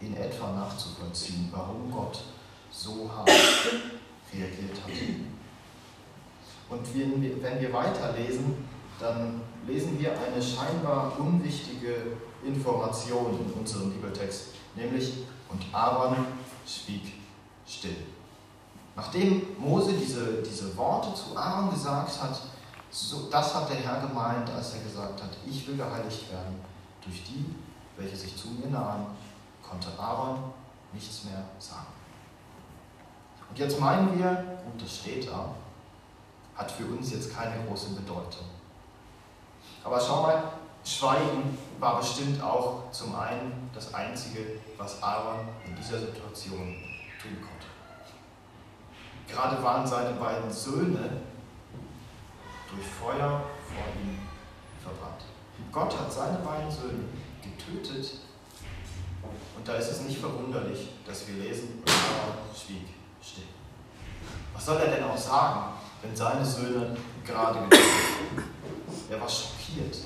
in 0.00 0.16
etwa 0.16 0.52
nachzuvollziehen, 0.52 1.50
warum 1.52 1.90
Gott 1.90 2.18
so 2.70 3.10
hart 3.14 3.28
reagiert 4.32 4.74
hat. 4.82 4.92
Und 6.70 6.94
wenn 6.94 7.60
wir 7.60 7.72
weiterlesen, 7.74 8.66
dann 8.98 9.42
lesen 9.66 10.00
wir 10.00 10.12
eine 10.12 10.42
scheinbar 10.42 11.12
unwichtige 11.18 12.16
Information 12.42 13.38
in 13.38 13.52
unserem 13.52 13.92
Bibeltext, 13.92 14.46
nämlich 14.74 15.24
und 15.50 15.62
Aaron 15.72 16.24
schwieg 16.66 17.12
still. 17.68 17.96
Nachdem 18.96 19.42
Mose 19.58 19.92
diese, 19.92 20.42
diese 20.42 20.74
Worte 20.74 21.14
zu 21.14 21.36
Aaron 21.36 21.70
gesagt 21.70 22.22
hat, 22.22 22.40
so, 22.92 23.28
das 23.30 23.54
hat 23.54 23.70
der 23.70 23.76
Herr 23.76 24.06
gemeint, 24.06 24.50
als 24.50 24.74
er 24.74 24.82
gesagt 24.82 25.22
hat, 25.22 25.30
ich 25.46 25.66
will 25.66 25.78
geheiligt 25.78 26.30
werden. 26.30 26.60
Durch 27.02 27.24
die, 27.24 27.46
welche 27.96 28.14
sich 28.14 28.36
zu 28.36 28.48
mir 28.48 28.68
nahen, 28.68 29.06
konnte 29.66 29.88
Aaron 29.98 30.52
nichts 30.92 31.24
mehr 31.24 31.42
sagen. 31.58 31.86
Und 33.48 33.58
jetzt 33.58 33.80
meinen 33.80 34.18
wir, 34.18 34.28
gut, 34.64 34.82
das 34.82 34.96
steht 34.98 35.26
da, 35.26 35.54
hat 36.54 36.70
für 36.70 36.84
uns 36.84 37.12
jetzt 37.12 37.34
keine 37.34 37.64
große 37.66 37.90
Bedeutung. 37.90 38.46
Aber 39.82 39.98
schau 39.98 40.22
mal, 40.22 40.52
Schweigen 40.84 41.56
war 41.78 41.98
bestimmt 41.98 42.42
auch 42.42 42.90
zum 42.90 43.14
einen 43.14 43.70
das 43.74 43.94
Einzige, 43.94 44.60
was 44.76 45.02
Aaron 45.02 45.48
in 45.64 45.74
dieser 45.76 45.98
Situation 45.98 46.76
tun 47.20 47.38
konnte. 47.40 47.66
Gerade 49.28 49.62
waren 49.62 49.86
seine 49.86 50.12
beiden 50.12 50.52
Söhne 50.52 51.22
durch 52.74 52.86
Feuer 52.86 53.42
vor 53.68 53.84
ihm 54.02 54.18
verbrannt. 54.82 55.22
Gott 55.70 55.98
hat 55.98 56.12
seine 56.12 56.38
beiden 56.38 56.70
Söhne 56.70 57.04
getötet 57.42 58.18
und 59.56 59.66
da 59.66 59.74
ist 59.74 59.90
es 59.90 60.00
nicht 60.02 60.18
verwunderlich, 60.18 60.90
dass 61.06 61.26
wir 61.28 61.34
lesen, 61.36 61.78
und 61.80 61.88
Aaron 61.88 62.54
schwieg 62.54 62.88
still. 63.22 63.44
Was 64.54 64.66
soll 64.66 64.78
er 64.78 64.96
denn 64.96 65.04
auch 65.04 65.16
sagen, 65.16 65.74
wenn 66.02 66.14
seine 66.16 66.44
Söhne 66.44 66.96
gerade 67.24 67.60
getötet 67.60 67.86
wurden? 68.30 68.50
Er 69.08 69.20
war 69.20 69.28
schockiert. 69.28 69.96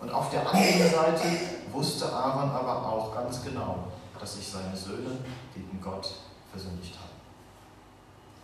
Und 0.00 0.10
auf 0.10 0.30
der 0.30 0.40
anderen 0.48 0.90
Seite 0.90 1.28
wusste 1.72 2.12
Aaron 2.12 2.50
aber 2.50 2.86
auch 2.86 3.14
ganz 3.14 3.42
genau, 3.42 3.88
dass 4.18 4.34
sich 4.36 4.48
seine 4.48 4.76
Söhne 4.76 5.18
gegen 5.54 5.80
Gott 5.80 6.12
versündigt 6.50 6.94
haben. 6.96 7.08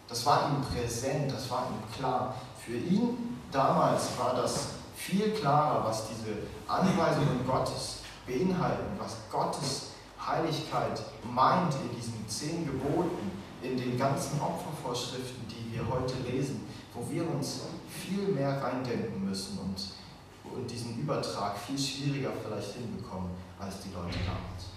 Das 0.09 0.25
war 0.27 0.51
ihm 0.51 0.63
präsent, 0.63 1.33
das 1.33 1.51
war 1.51 1.67
ihm 1.69 1.97
klar. 1.97 2.35
Für 2.65 2.77
ihn 2.77 3.39
damals 3.53 4.19
war 4.19 4.35
das 4.35 4.69
viel 4.97 5.33
klarer, 5.33 5.85
was 5.85 6.09
diese 6.09 6.35
Anweisungen 6.67 7.47
Gottes 7.47 7.99
beinhalten, 8.27 8.99
was 8.99 9.17
Gottes 9.31 9.89
Heiligkeit 10.25 11.03
meint 11.23 11.75
in 11.75 11.95
diesen 11.95 12.27
zehn 12.27 12.65
Geboten, 12.65 13.31
in 13.63 13.77
den 13.77 13.99
ganzen 13.99 14.41
Opfervorschriften, 14.41 15.47
die 15.49 15.75
wir 15.75 15.87
heute 15.89 16.15
lesen, 16.31 16.67
wo 16.95 17.07
wir 17.11 17.29
uns 17.29 17.61
viel 17.89 18.29
mehr 18.29 18.63
reindenken 18.63 19.29
müssen 19.29 19.59
und 19.59 19.77
und 20.53 20.71
diesen 20.71 20.99
Übertrag 21.01 21.57
viel 21.59 21.79
schwieriger 21.79 22.31
vielleicht 22.45 22.75
hinbekommen 22.75 23.31
als 23.59 23.81
die 23.81 23.93
Leute 23.93 24.19
damals. 24.19 24.71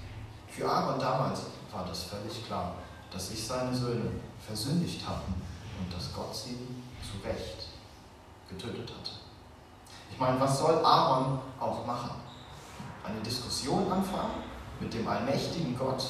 Für 0.48 0.70
Aaron 0.70 1.00
damals 1.00 1.42
war 1.72 1.86
das 1.86 2.04
völlig 2.04 2.46
klar, 2.46 2.76
dass 3.12 3.30
sich 3.30 3.46
seine 3.46 3.76
Söhne 3.76 4.12
versündigt 4.46 5.08
hatten 5.08 5.34
und 5.80 5.94
dass 5.94 6.14
Gott 6.14 6.36
sie 6.36 6.58
zu 7.04 7.26
Recht 7.28 7.67
getötet 8.50 8.90
hatte. 8.90 9.12
Ich 10.12 10.20
meine, 10.20 10.40
was 10.40 10.60
soll 10.60 10.84
Aaron 10.84 11.40
auch 11.60 11.86
machen? 11.86 12.12
Eine 13.04 13.20
Diskussion 13.22 13.92
anfangen 13.92 14.44
mit 14.80 14.94
dem 14.94 15.08
allmächtigen 15.08 15.78
Gott? 15.78 16.04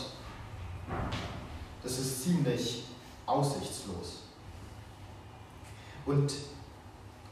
Das 1.84 2.00
ist 2.00 2.24
ziemlich 2.24 2.86
aussichtslos. 3.26 4.20
Und 6.06 6.34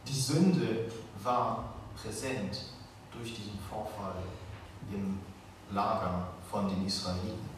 die 0.08 0.14
Sünde 0.14 0.92
war 1.24 1.74
präsent 1.96 2.66
durch 3.12 3.34
diesen 3.34 3.58
Vorfall 3.70 4.22
im 4.92 5.20
Lager 5.72 6.28
von 6.52 6.68
den 6.68 6.86
Israeliten. 6.86 7.50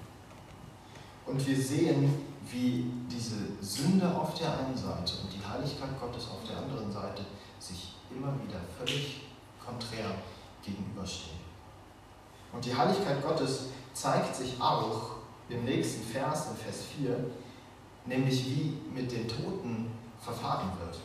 Und 1.26 1.46
wir 1.46 1.62
sehen, 1.62 2.26
wie 2.50 2.90
diese 3.12 3.36
Sünde 3.62 4.08
auf 4.16 4.36
der 4.36 4.58
einen 4.58 4.78
Seite 4.78 5.14
und 5.24 5.34
die 5.34 5.46
Heiligkeit 5.46 6.00
Gottes 6.00 6.30
auf 6.30 6.48
der 6.48 6.58
anderen 6.58 6.92
Seite 6.92 7.26
immer 8.18 8.34
wieder 8.44 8.60
völlig 8.78 9.22
konträr 9.64 10.06
gegenüberstehen. 10.64 11.38
Und 12.52 12.66
die 12.66 12.76
Heiligkeit 12.76 13.22
Gottes 13.22 13.68
zeigt 13.94 14.36
sich 14.36 14.60
auch 14.60 15.18
im 15.50 15.64
nächsten 15.64 16.04
Vers, 16.04 16.48
in 16.52 16.58
Vers 16.58 16.84
4, 16.98 17.18
nämlich 18.06 18.46
wie 18.46 18.78
mit 18.94 19.12
den 19.12 19.28
Toten 19.28 19.92
verfahren 20.20 20.72
wird. 20.80 20.98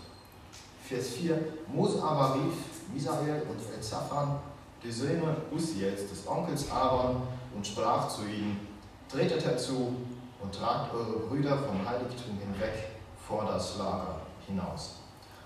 Vers 0.84 1.08
4, 1.10 1.38
Mose 1.68 2.02
aber 2.02 2.34
rief 2.34 2.54
Misael 2.92 3.42
und 3.42 3.74
Elzaphan, 3.74 4.40
die 4.82 4.90
Söhne 4.90 5.36
Usiels, 5.52 6.08
des 6.08 6.26
Onkels 6.26 6.70
Aaron, 6.70 7.22
und 7.54 7.66
sprach 7.66 8.08
zu 8.08 8.22
ihnen, 8.22 8.66
tretet 9.08 9.44
herzu 9.44 9.94
und 10.40 10.54
tragt 10.54 10.92
eure 10.94 11.20
Brüder 11.20 11.58
vom 11.58 11.86
Heiligtum 11.86 12.38
hinweg 12.38 12.88
vor 13.26 13.44
das 13.44 13.78
Lager 13.78 14.22
hinaus. 14.46 15.01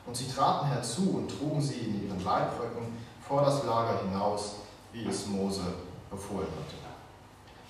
Und 0.06 0.16
sie 0.16 0.28
traten 0.28 0.68
herzu 0.68 1.16
und 1.16 1.28
trugen 1.28 1.60
sie 1.60 1.80
in 1.80 2.06
ihren 2.06 2.24
Leibröcken 2.24 2.96
vor 3.26 3.42
das 3.42 3.64
Lager 3.64 4.00
hinaus, 4.02 4.56
wie 4.92 5.06
es 5.06 5.26
Mose 5.26 5.62
befohlen 6.10 6.46
hatte. 6.46 6.86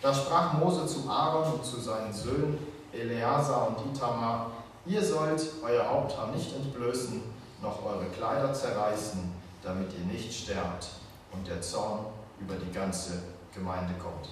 Da 0.03 0.15
sprach 0.15 0.53
Mose 0.53 0.87
zu 0.87 1.09
Aaron 1.09 1.55
und 1.55 1.65
zu 1.65 1.81
seinen 1.81 2.13
Söhnen 2.13 2.59
Eleazar 2.93 3.69
und 3.69 3.95
Itamar, 3.95 4.51
ihr 4.85 5.03
sollt 5.03 5.43
euer 5.65 5.89
Haupthaar 5.89 6.29
nicht 6.29 6.55
entblößen, 6.55 7.23
noch 7.63 7.85
eure 7.85 8.07
Kleider 8.07 8.53
zerreißen, 8.53 9.33
damit 9.63 9.93
ihr 9.95 10.05
nicht 10.05 10.33
sterbt 10.33 10.89
und 11.33 11.47
der 11.47 11.61
Zorn 11.61 12.07
über 12.39 12.55
die 12.55 12.71
ganze 12.71 13.23
Gemeinde 13.55 13.95
kommt. 13.95 14.29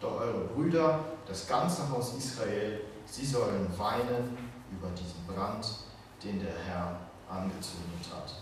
Doch 0.00 0.20
eure 0.20 0.44
Brüder, 0.54 1.00
das 1.26 1.46
ganze 1.46 1.88
Haus 1.90 2.14
Israel, 2.16 2.80
sie 3.06 3.26
sollen 3.26 3.68
weinen 3.76 4.38
über 4.70 4.88
diesen 4.90 5.26
Brand, 5.26 5.66
den 6.22 6.40
der 6.40 6.54
Herr 6.66 6.98
angezündet 7.34 8.06
hat. 8.14 8.34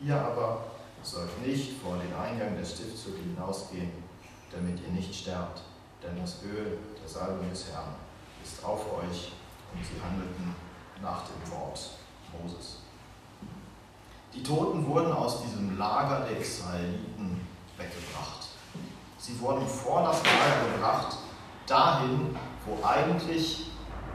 Ihr 0.00 0.16
aber 0.16 0.64
sollt 1.02 1.46
nicht 1.46 1.80
vor 1.80 1.96
den 1.96 2.14
Eingang 2.14 2.56
der 2.56 2.64
Stiftshütte 2.64 3.18
hinausgehen, 3.18 3.90
damit 4.52 4.80
ihr 4.80 4.92
nicht 4.92 5.14
sterbt, 5.14 5.62
denn 6.02 6.20
das 6.20 6.42
Öl 6.42 6.78
der 7.00 7.08
Salbung 7.08 7.48
des 7.50 7.70
Herrn 7.70 7.94
ist 8.42 8.64
auf 8.64 8.80
euch 8.92 9.32
und 9.72 9.84
sie 9.84 10.00
handelten 10.02 10.54
nach 11.02 11.22
dem 11.22 11.52
Wort 11.52 11.90
Moses. 12.32 12.78
Die 14.34 14.42
Toten 14.42 14.86
wurden 14.86 15.12
aus 15.12 15.42
diesem 15.42 15.78
Lager 15.78 16.26
der 16.26 16.38
Israeliten 16.38 17.46
weggebracht. 17.76 18.46
Sie 19.18 19.40
wurden 19.40 19.66
vor 19.66 20.02
das 20.02 20.22
Lager 20.22 20.72
gebracht, 20.72 21.16
dahin, 21.66 22.36
wo 22.64 22.84
eigentlich 22.86 23.70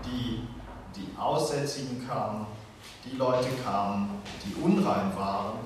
die, 0.05 0.47
die 0.95 1.17
Aussätzigen 1.17 2.07
kamen, 2.07 2.45
die 3.05 3.17
Leute 3.17 3.49
kamen, 3.63 4.21
die 4.45 4.61
unrein 4.61 5.15
waren 5.15 5.59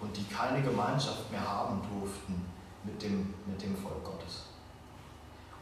und 0.00 0.16
die 0.16 0.24
keine 0.24 0.62
Gemeinschaft 0.62 1.30
mehr 1.30 1.46
haben 1.46 1.80
durften 1.98 2.44
mit 2.84 3.02
dem, 3.02 3.34
mit 3.46 3.60
dem 3.62 3.76
Volk 3.76 4.04
Gottes. 4.04 4.44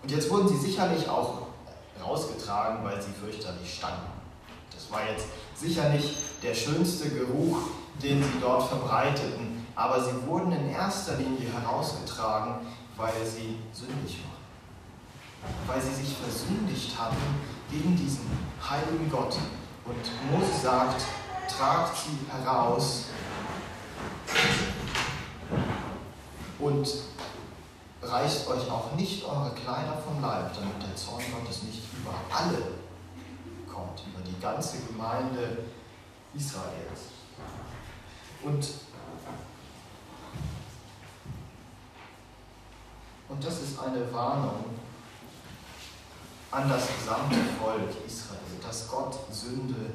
Und 0.03 0.11
jetzt 0.11 0.31
wurden 0.31 0.49
sie 0.49 0.59
sicherlich 0.59 1.09
auch 1.09 1.39
rausgetragen, 2.03 2.85
weil 2.85 3.01
sie 3.01 3.13
fürchterlich 3.13 3.75
stanken. 3.75 4.13
Das 4.71 4.91
war 4.91 5.01
jetzt 5.09 5.27
sicher 5.55 5.89
nicht 5.91 6.15
der 6.43 6.55
schönste 6.55 7.09
Geruch, 7.09 7.59
den 8.03 8.23
sie 8.23 8.41
dort 8.41 8.65
verbreiteten, 8.69 9.67
aber 9.75 10.03
sie 10.05 10.27
wurden 10.27 10.53
in 10.53 10.71
erster 10.71 11.17
Linie 11.17 11.49
herausgetragen, 11.49 12.67
weil 12.97 13.25
sie 13.25 13.59
sündig 13.73 14.21
waren. 14.25 15.57
Weil 15.67 15.81
sie 15.81 15.95
sich 15.95 16.15
versündigt 16.17 16.99
hatten 16.99 17.17
gegen 17.71 17.97
diesen 17.97 18.27
heiligen 18.69 19.11
Gott. 19.11 19.37
Und 19.85 20.31
Mose 20.31 20.61
sagt, 20.63 21.03
tragt 21.47 21.97
sie 21.97 22.19
heraus 22.31 23.07
und 26.59 26.89
reißt 28.03 28.49
euch 28.49 28.71
auch 28.71 28.93
nicht 28.93 29.25
eure 29.25 29.51
Kleider 29.51 29.99
vom 29.99 30.23
Leib, 30.23 30.55
damit 30.55 30.83
der 30.83 30.97
Zorn 30.97 31.23
Gottes 31.33 31.65
nicht 31.65 31.83
über 31.93 32.15
alle 32.31 32.79
kommt, 33.71 34.03
über 34.07 34.23
die 34.27 34.41
ganze 34.41 34.79
Gemeinde 34.87 35.65
Israels. 36.35 37.11
Und, 38.43 38.67
und 43.29 43.45
das 43.45 43.61
ist 43.61 43.79
eine 43.79 44.11
Warnung 44.13 44.65
an 46.55 46.69
das 46.69 46.87
gesamte 46.87 47.37
Volk 47.61 47.91
Israel, 48.07 48.39
dass 48.63 48.89
Gott 48.89 49.19
Sünde 49.33 49.91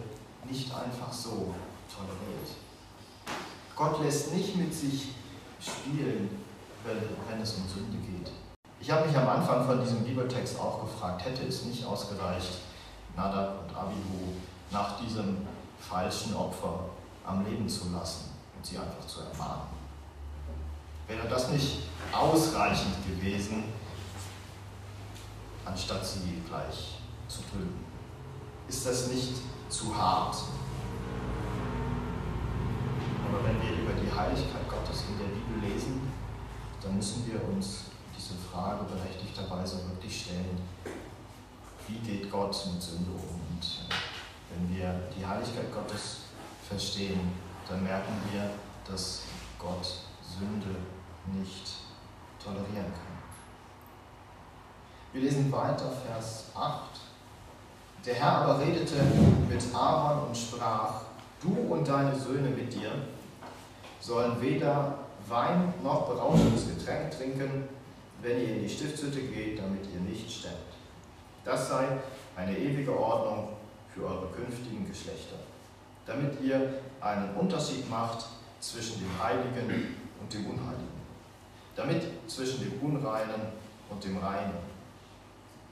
nicht 0.49 0.69
einfach 0.75 1.13
so 1.13 1.55
toleriert. 1.87 2.49
Gott 3.75 4.03
lässt 4.03 4.33
nicht 4.33 4.57
mit 4.57 4.73
sich 4.73 5.13
spielen, 5.61 6.43
wenn, 6.83 7.41
es 7.41 7.53
um 7.53 7.63
Sünde 7.65 7.97
geht. 7.99 8.31
Ich 8.81 8.91
habe 8.91 9.07
mich 9.07 9.15
am 9.15 9.29
Anfang 9.29 9.65
von 9.65 9.79
diesem 9.81 10.03
Bibeltext 10.03 10.59
auch 10.59 10.81
gefragt, 10.81 11.23
hätte 11.23 11.45
es 11.45 11.63
nicht 11.63 11.85
ausgereicht, 11.85 12.59
Nadab 13.15 13.63
und 13.63 13.75
Abihu 13.75 14.35
nach 14.69 14.99
diesem 14.99 15.37
falschen 15.79 16.35
Opfer 16.35 16.89
am 17.25 17.45
Leben 17.45 17.69
zu 17.69 17.89
lassen 17.89 18.31
und 18.57 18.65
sie 18.65 18.77
einfach 18.77 19.05
zu 19.07 19.21
ermahnen? 19.21 19.67
Wäre 21.07 21.27
das 21.29 21.49
nicht 21.49 21.83
ausreichend 22.11 22.95
gewesen, 23.07 23.63
anstatt 25.69 26.05
sie 26.05 26.41
gleich 26.47 26.97
zu 27.27 27.41
töten? 27.43 27.86
Ist 28.67 28.86
das 28.86 29.08
nicht 29.08 29.36
zu 29.69 29.95
hart? 29.95 30.36
Aber 33.27 33.43
wenn 33.43 33.62
wir 33.62 33.84
über 33.84 33.93
die 33.93 34.12
Heiligkeit 34.12 34.67
Gottes 34.67 35.03
in 35.10 35.19
der 35.19 35.25
Bibel 35.25 35.69
lesen, 35.69 36.12
dann 36.82 36.95
müssen 36.95 37.32
wir 37.32 37.43
uns 37.47 37.86
diese 38.17 38.34
Frage 38.51 38.86
berechtigterweise 38.86 39.88
wirklich 39.89 40.21
stellen, 40.21 40.60
wie 41.88 41.97
geht 41.99 42.32
Gott 42.32 42.55
mit 42.73 42.82
Sünde 42.82 43.12
um? 43.12 43.41
Und 43.51 43.89
wenn 44.51 44.75
wir 44.75 45.10
die 45.15 45.25
Heiligkeit 45.25 45.71
Gottes 45.73 46.17
verstehen, 46.67 47.32
dann 47.67 47.84
merken 47.84 48.13
wir, 48.32 48.49
dass 48.89 49.23
Gott 49.58 49.86
Sünde 50.21 50.75
nicht 51.34 51.71
tolerieren 52.43 52.91
kann. 52.93 53.18
Wir 55.11 55.21
lesen 55.21 55.51
weiter, 55.51 55.91
Vers 56.05 56.45
8. 56.53 56.81
Der 58.05 58.13
Herr 58.13 58.41
aber 58.43 58.59
redete 58.59 58.95
mit 59.49 59.63
Aaron 59.73 60.27
und 60.27 60.37
sprach, 60.37 61.01
du 61.41 61.73
und 61.73 61.87
deine 61.87 62.15
Söhne 62.15 62.49
mit 62.49 62.71
dir 62.71 62.91
sollen 63.99 64.39
weder 64.39 64.99
Wein 65.27 65.73
noch 65.83 66.07
berauschendes 66.07 66.67
Getränk 66.67 67.09
trinken, 67.11 67.67
wenn 68.21 68.39
ihr 68.39 68.55
in 68.55 68.61
die 68.61 68.69
Stiftshütte 68.69 69.21
geht, 69.21 69.57
damit 69.57 69.81
ihr 69.91 69.99
nicht 69.99 70.29
sterbt. 70.31 70.75
Das 71.43 71.69
sei 71.69 71.87
eine 72.35 72.55
ewige 72.55 72.97
Ordnung 72.97 73.49
für 73.93 74.05
eure 74.05 74.27
künftigen 74.27 74.87
Geschlechter, 74.87 75.37
damit 76.05 76.39
ihr 76.41 76.81
einen 77.01 77.33
Unterschied 77.35 77.89
macht 77.89 78.25
zwischen 78.59 78.99
dem 78.99 79.23
Heiligen 79.23 79.95
und 80.21 80.31
dem 80.31 80.45
Unheiligen, 80.45 81.01
damit 81.75 82.03
zwischen 82.27 82.59
dem 82.59 82.79
Unreinen 82.79 83.53
und 83.89 84.03
dem 84.03 84.17
Reinen, 84.17 84.68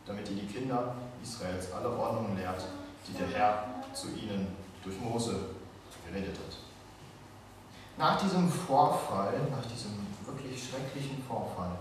damit 0.08 0.30
ihr 0.30 0.38
die 0.38 0.48
Kinder 0.48 0.96
Israels 1.22 1.72
alle 1.74 1.90
Ordnungen 1.90 2.38
lehrt, 2.38 2.64
die 3.08 3.14
der 3.14 3.28
Herr 3.28 3.64
zu 3.94 4.08
ihnen 4.10 4.56
durch 4.84 5.00
Mose 5.00 5.36
geredet 6.06 6.36
hat. 6.36 6.58
Nach 7.98 8.22
diesem 8.22 8.50
Vorfall, 8.50 9.34
nach 9.52 9.66
diesem 9.66 10.08
wirklich 10.26 10.70
schrecklichen 10.70 11.24
Vorfall, 11.28 11.72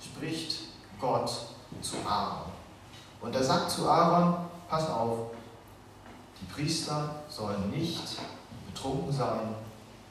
spricht 0.00 0.68
Gott 1.00 1.30
zu 1.80 1.96
Aaron. 2.06 2.52
Und 3.20 3.34
er 3.34 3.42
sagt 3.42 3.70
zu 3.70 3.88
Aaron, 3.88 4.36
pass 4.68 4.88
auf, 4.90 5.30
die 6.40 6.52
Priester 6.52 7.14
sollen 7.28 7.70
nicht 7.70 8.18
betrunken 8.66 9.12
sein, 9.12 9.54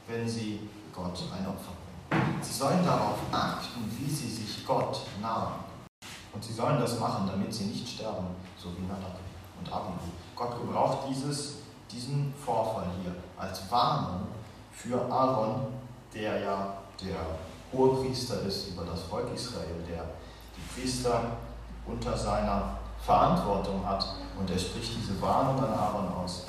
wenn 0.08 0.28
sie 0.28 0.68
Gott 0.92 1.22
ein 1.36 1.46
Opfer 1.46 1.72
bringen. 2.10 2.42
Sie 2.42 2.52
sollen 2.52 2.84
darauf 2.84 3.18
achten, 3.30 3.90
wie 3.98 4.10
sie 4.10 4.28
sich 4.28 4.66
Gott 4.66 5.00
nahen. 5.20 5.63
Und 6.34 6.42
sie 6.42 6.52
sollen 6.52 6.80
das 6.80 6.98
machen, 6.98 7.28
damit 7.28 7.54
sie 7.54 7.66
nicht 7.66 7.88
sterben, 7.88 8.26
so 8.58 8.70
wie 8.76 8.82
Nadab 8.86 9.18
und 9.60 9.72
Abihu. 9.72 10.10
Gott 10.34 10.60
gebraucht 10.60 11.06
dieses, 11.08 11.58
diesen 11.90 12.34
Vorfall 12.44 12.86
hier 13.02 13.14
als 13.38 13.70
Warnung 13.70 14.26
für 14.72 15.00
Aaron, 15.10 15.66
der 16.12 16.40
ja 16.40 16.76
der 17.00 17.16
Hohepriester 17.72 18.42
ist 18.42 18.68
über 18.68 18.84
das 18.84 19.02
Volk 19.02 19.32
Israel, 19.32 19.82
der 19.88 20.04
die 20.56 20.80
Priester 20.80 21.36
unter 21.86 22.16
seiner 22.16 22.78
Verantwortung 23.00 23.86
hat. 23.86 24.04
Und 24.38 24.50
er 24.50 24.58
spricht 24.58 24.92
diese 24.96 25.20
Warnung 25.22 25.62
an 25.62 25.72
Aaron 25.72 26.12
aus, 26.14 26.46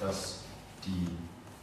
dass 0.00 0.38
die 0.84 1.08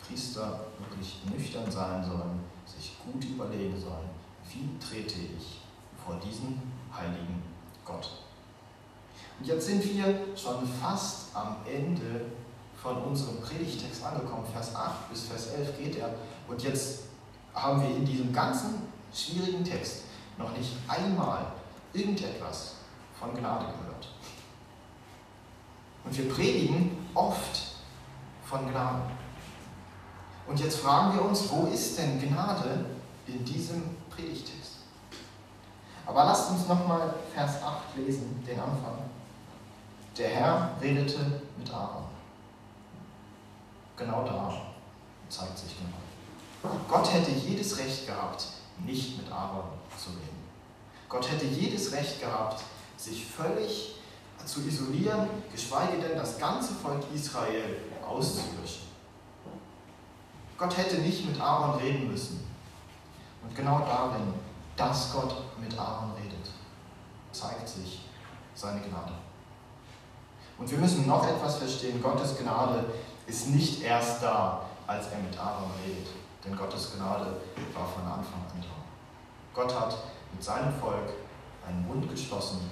Priester 0.06 0.60
wirklich 0.80 1.22
nüchtern 1.34 1.72
sein 1.72 2.04
sollen, 2.04 2.44
sich 2.66 2.98
gut 3.06 3.24
überlegen 3.24 3.80
sollen, 3.80 4.10
wie 4.50 4.78
trete 4.80 5.20
ich 5.38 5.62
vor 6.06 6.16
diesen 6.16 6.62
heiligen 6.94 7.53
Gott. 7.86 8.10
Und 9.40 9.48
jetzt 9.48 9.66
sind 9.66 9.84
wir 9.84 10.20
schon 10.36 10.68
fast 10.82 11.36
am 11.36 11.58
Ende 11.66 12.26
von 12.82 12.98
unserem 13.04 13.42
Predigtext 13.42 14.04
angekommen. 14.04 14.46
Vers 14.52 14.76
8 14.76 15.10
bis 15.10 15.24
Vers 15.24 15.48
11 15.48 15.78
geht 15.78 15.98
er. 15.98 16.14
Und 16.48 16.62
jetzt 16.62 17.04
haben 17.54 17.82
wir 17.82 17.96
in 17.96 18.06
diesem 18.06 18.34
ganzen 18.34 18.88
schwierigen 19.14 19.64
Text 19.64 20.04
noch 20.38 20.56
nicht 20.58 20.72
einmal 20.88 21.46
irgendetwas 21.94 22.76
von 23.20 23.34
Gnade 23.36 23.66
gehört. 23.66 24.08
Und 26.04 26.18
wir 26.18 26.30
predigen 26.30 27.08
oft 27.14 27.62
von 28.46 28.70
Gnade. 28.70 29.04
Und 30.48 30.60
jetzt 30.60 30.78
fragen 30.78 31.16
wir 31.16 31.24
uns, 31.24 31.50
wo 31.50 31.68
ist 31.68 31.98
denn 31.98 32.20
Gnade 32.20 32.86
in 33.28 33.46
diesem 33.46 33.96
Predigtext? 34.10 34.63
Aber 36.06 36.26
lasst 36.26 36.52
uns 36.52 36.68
nochmal 36.68 37.14
Vers 37.34 37.64
8 37.64 37.96
lesen, 37.96 38.44
den 38.46 38.60
Anfang. 38.60 38.98
Der 40.18 40.30
Herr 40.30 40.72
redete 40.82 41.42
mit 41.58 41.72
Aaron. 41.72 42.04
Genau 43.98 44.24
da 44.24 44.54
zeigt 45.30 45.58
sich 45.58 45.76
genau. 45.78 46.76
Gott 46.88 47.12
hätte 47.12 47.32
jedes 47.32 47.78
Recht 47.78 48.06
gehabt, 48.06 48.46
nicht 48.80 49.18
mit 49.18 49.32
Aaron 49.32 49.66
zu 49.98 50.10
reden. 50.10 50.44
Gott 51.10 51.30
hätte 51.30 51.46
jedes 51.46 51.92
Recht 51.92 52.20
gehabt, 52.22 52.64
sich 52.98 53.26
völlig 53.26 53.96
zu 54.46 54.62
isolieren, 54.62 55.30
geschweige 55.52 55.98
denn 55.98 56.18
das 56.18 56.38
ganze 56.38 56.74
Volk 56.74 57.04
Israel 57.14 57.78
auszulöschen. 58.08 58.84
Gott 60.58 60.78
hätte 60.78 60.98
nicht 60.98 61.26
mit 61.26 61.40
Aaron 61.40 61.80
reden 61.80 62.10
müssen. 62.12 62.48
Und 63.44 63.56
genau 63.56 63.80
darin, 63.80 64.34
dass 64.76 65.14
Gott 65.14 65.36
mit 65.60 65.78
Aaron 65.78 66.14
redet, 66.14 66.50
zeigt 67.32 67.68
sich 67.68 68.10
seine 68.56 68.82
Gnade. 68.82 69.14
Und 70.58 70.70
wir 70.70 70.78
müssen 70.78 71.08
noch 71.08 71.28
etwas 71.28 71.58
verstehen. 71.58 72.02
Gottes 72.02 72.38
Gnade 72.38 72.86
ist 73.26 73.50
nicht 73.50 73.82
erst 73.82 74.22
da, 74.22 74.62
als 74.88 75.08
er 75.08 75.20
mit 75.20 75.38
Aaron 75.38 75.72
redet. 75.86 76.08
Denn 76.44 76.56
Gottes 76.56 76.94
Gnade 76.96 77.38
war 77.74 77.88
von 77.88 78.04
Anfang 78.04 78.42
an 78.42 78.62
da. 78.62 78.68
Gott 79.54 79.74
hat 79.80 79.98
mit 80.32 80.44
seinem 80.44 80.74
Volk 80.80 81.10
einen 81.66 81.86
Bund 81.86 82.10
geschlossen 82.10 82.70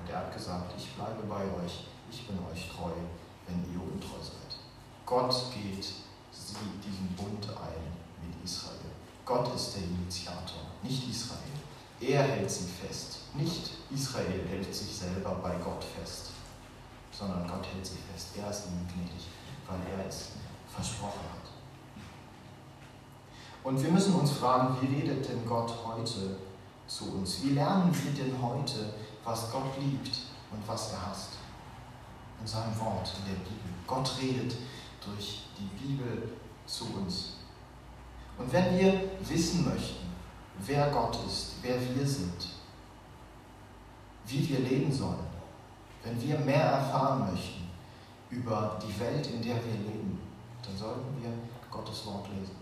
und 0.00 0.10
er 0.10 0.18
hat 0.18 0.32
gesagt, 0.32 0.72
ich 0.76 0.94
bleibe 0.94 1.22
bei 1.24 1.42
euch, 1.62 1.86
ich 2.10 2.26
bin 2.26 2.38
euch 2.52 2.70
treu, 2.70 2.92
wenn 3.46 3.64
ihr 3.72 3.80
untreu 3.80 4.20
seid. 4.20 4.58
Gott 5.04 5.34
geht 5.52 5.84
diesen 6.84 7.14
Bund 7.16 7.48
ein 7.48 7.92
mit 8.22 8.44
Israel. 8.44 8.92
Gott 9.24 9.54
ist 9.54 9.76
der 9.76 9.84
Initiator, 9.84 10.67
nicht 10.82 11.08
Israel. 11.08 11.40
Er 12.00 12.22
hält 12.22 12.50
sie 12.50 12.68
fest, 12.68 13.18
nicht 13.34 13.70
Israel 13.90 14.46
hält 14.48 14.72
sich 14.74 14.94
selber 14.94 15.34
bei 15.42 15.54
Gott 15.64 15.84
fest 15.98 16.28
sondern 17.18 17.46
Gott 17.48 17.66
hält 17.74 17.84
sie 17.84 17.98
fest. 18.12 18.28
Er 18.36 18.50
ist 18.50 18.66
ihnen 18.66 18.86
gnädig, 18.86 19.26
weil 19.66 19.78
er 19.92 20.06
es 20.06 20.30
versprochen 20.72 21.20
hat. 21.32 21.50
Und 23.64 23.82
wir 23.82 23.90
müssen 23.90 24.14
uns 24.14 24.32
fragen, 24.32 24.76
wie 24.80 24.94
redet 24.94 25.28
denn 25.28 25.44
Gott 25.44 25.72
heute 25.84 26.36
zu 26.86 27.12
uns? 27.12 27.42
Wie 27.42 27.50
lernen 27.50 27.92
wir 27.92 28.12
denn 28.12 28.40
heute, 28.40 28.92
was 29.24 29.50
Gott 29.50 29.76
liebt 29.80 30.16
und 30.52 30.66
was 30.66 30.92
er 30.92 31.08
hasst? 31.08 31.30
In 32.40 32.46
seinem 32.46 32.78
Wort, 32.78 33.12
in 33.18 33.32
der 33.32 33.40
Bibel. 33.40 33.72
Gott 33.86 34.12
redet 34.22 34.54
durch 35.04 35.46
die 35.58 35.86
Bibel 35.86 36.30
zu 36.66 36.84
uns. 36.94 37.34
Und 38.38 38.52
wenn 38.52 38.78
wir 38.78 39.10
wissen 39.22 39.64
möchten, 39.64 40.06
wer 40.66 40.90
Gott 40.90 41.18
ist, 41.26 41.56
wer 41.62 41.80
wir 41.80 42.06
sind, 42.06 42.48
wie 44.26 44.48
wir 44.48 44.60
leben 44.60 44.92
sollen, 44.92 45.26
wenn 46.04 46.20
wir 46.20 46.38
mehr 46.38 46.64
erfahren 46.64 47.30
möchten 47.32 47.68
über 48.30 48.78
die 48.82 49.00
Welt, 49.00 49.26
in 49.26 49.42
der 49.42 49.56
wir 49.56 49.72
leben, 49.72 50.20
dann 50.62 50.76
sollten 50.76 51.22
wir 51.22 51.30
Gottes 51.70 52.04
Wort 52.06 52.28
lesen. 52.28 52.56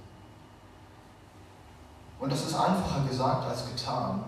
Und 2.19 2.33
das 2.33 2.47
ist 2.47 2.55
einfacher 2.55 3.05
gesagt 3.07 3.45
als 3.45 3.69
getan, 3.69 4.25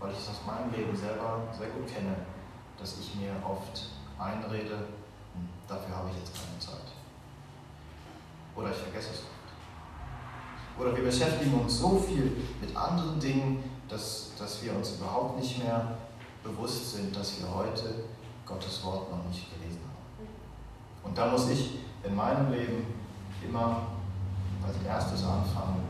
weil 0.00 0.12
ich 0.12 0.18
es 0.18 0.28
aus 0.28 0.44
meinem 0.46 0.72
Leben 0.72 0.96
selber 0.96 1.42
sehr 1.56 1.68
gut 1.68 1.86
kenne, 1.86 2.16
dass 2.78 2.98
ich 2.98 3.14
mir 3.14 3.32
oft 3.44 3.84
einrede, 4.18 4.76
hm, 4.76 5.48
dafür 5.66 5.96
habe 5.96 6.10
ich 6.10 6.16
jetzt 6.16 6.32
keine 6.34 6.58
Zeit. 6.58 6.92
Oder 8.56 8.70
ich 8.70 8.76
vergesse 8.76 9.10
es. 9.10 9.37
Oder 10.78 10.96
wir 10.96 11.04
beschäftigen 11.04 11.54
uns 11.54 11.80
so 11.80 11.98
viel 11.98 12.36
mit 12.60 12.76
anderen 12.76 13.18
Dingen, 13.18 13.62
dass, 13.88 14.30
dass 14.38 14.62
wir 14.62 14.74
uns 14.74 14.92
überhaupt 14.92 15.38
nicht 15.38 15.58
mehr 15.62 15.96
bewusst 16.44 16.94
sind, 16.94 17.14
dass 17.16 17.40
wir 17.40 17.52
heute 17.52 17.94
Gottes 18.46 18.84
Wort 18.84 19.10
noch 19.10 19.24
nicht 19.28 19.46
gelesen 19.52 19.80
habe. 19.82 20.28
Und 21.08 21.18
da 21.18 21.26
muss 21.30 21.50
ich 21.50 21.80
in 22.04 22.14
meinem 22.14 22.52
Leben 22.52 22.86
immer 23.46 23.88
als 24.64 24.76
erstes 24.86 25.24
anfangen 25.24 25.82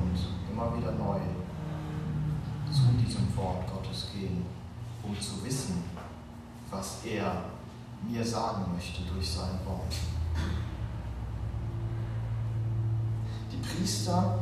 und 0.00 0.52
immer 0.52 0.76
wieder 0.76 0.92
neu 0.92 1.20
zu 2.70 2.82
diesem 3.04 3.36
Wort 3.36 3.64
Gottes 3.70 4.08
gehen, 4.12 4.44
um 5.02 5.18
zu 5.20 5.44
wissen, 5.44 5.84
was 6.70 7.04
er 7.04 7.44
mir 8.08 8.24
sagen 8.24 8.64
möchte 8.74 9.02
durch 9.12 9.30
sein 9.30 9.60
Wort. 9.64 9.94
Priester 13.64 14.38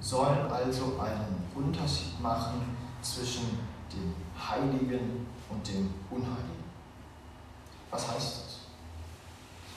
sollen 0.00 0.50
also 0.50 0.98
einen 0.98 1.48
Unterschied 1.54 2.20
machen 2.20 2.76
zwischen 3.02 3.58
dem 3.92 4.14
Heiligen 4.38 5.26
und 5.48 5.66
dem 5.66 5.92
Unheiligen. 6.10 6.64
Was 7.90 8.10
heißt 8.10 8.36
das? 8.44 8.58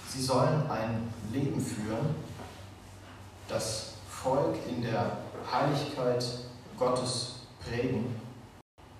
Sie 0.07 0.21
sollen 0.21 0.69
ein 0.69 1.13
Leben 1.31 1.61
führen, 1.61 2.15
das 3.47 3.93
Volk 4.09 4.57
in 4.67 4.81
der 4.81 5.17
Heiligkeit 5.51 6.25
Gottes 6.77 7.35
prägen 7.59 8.15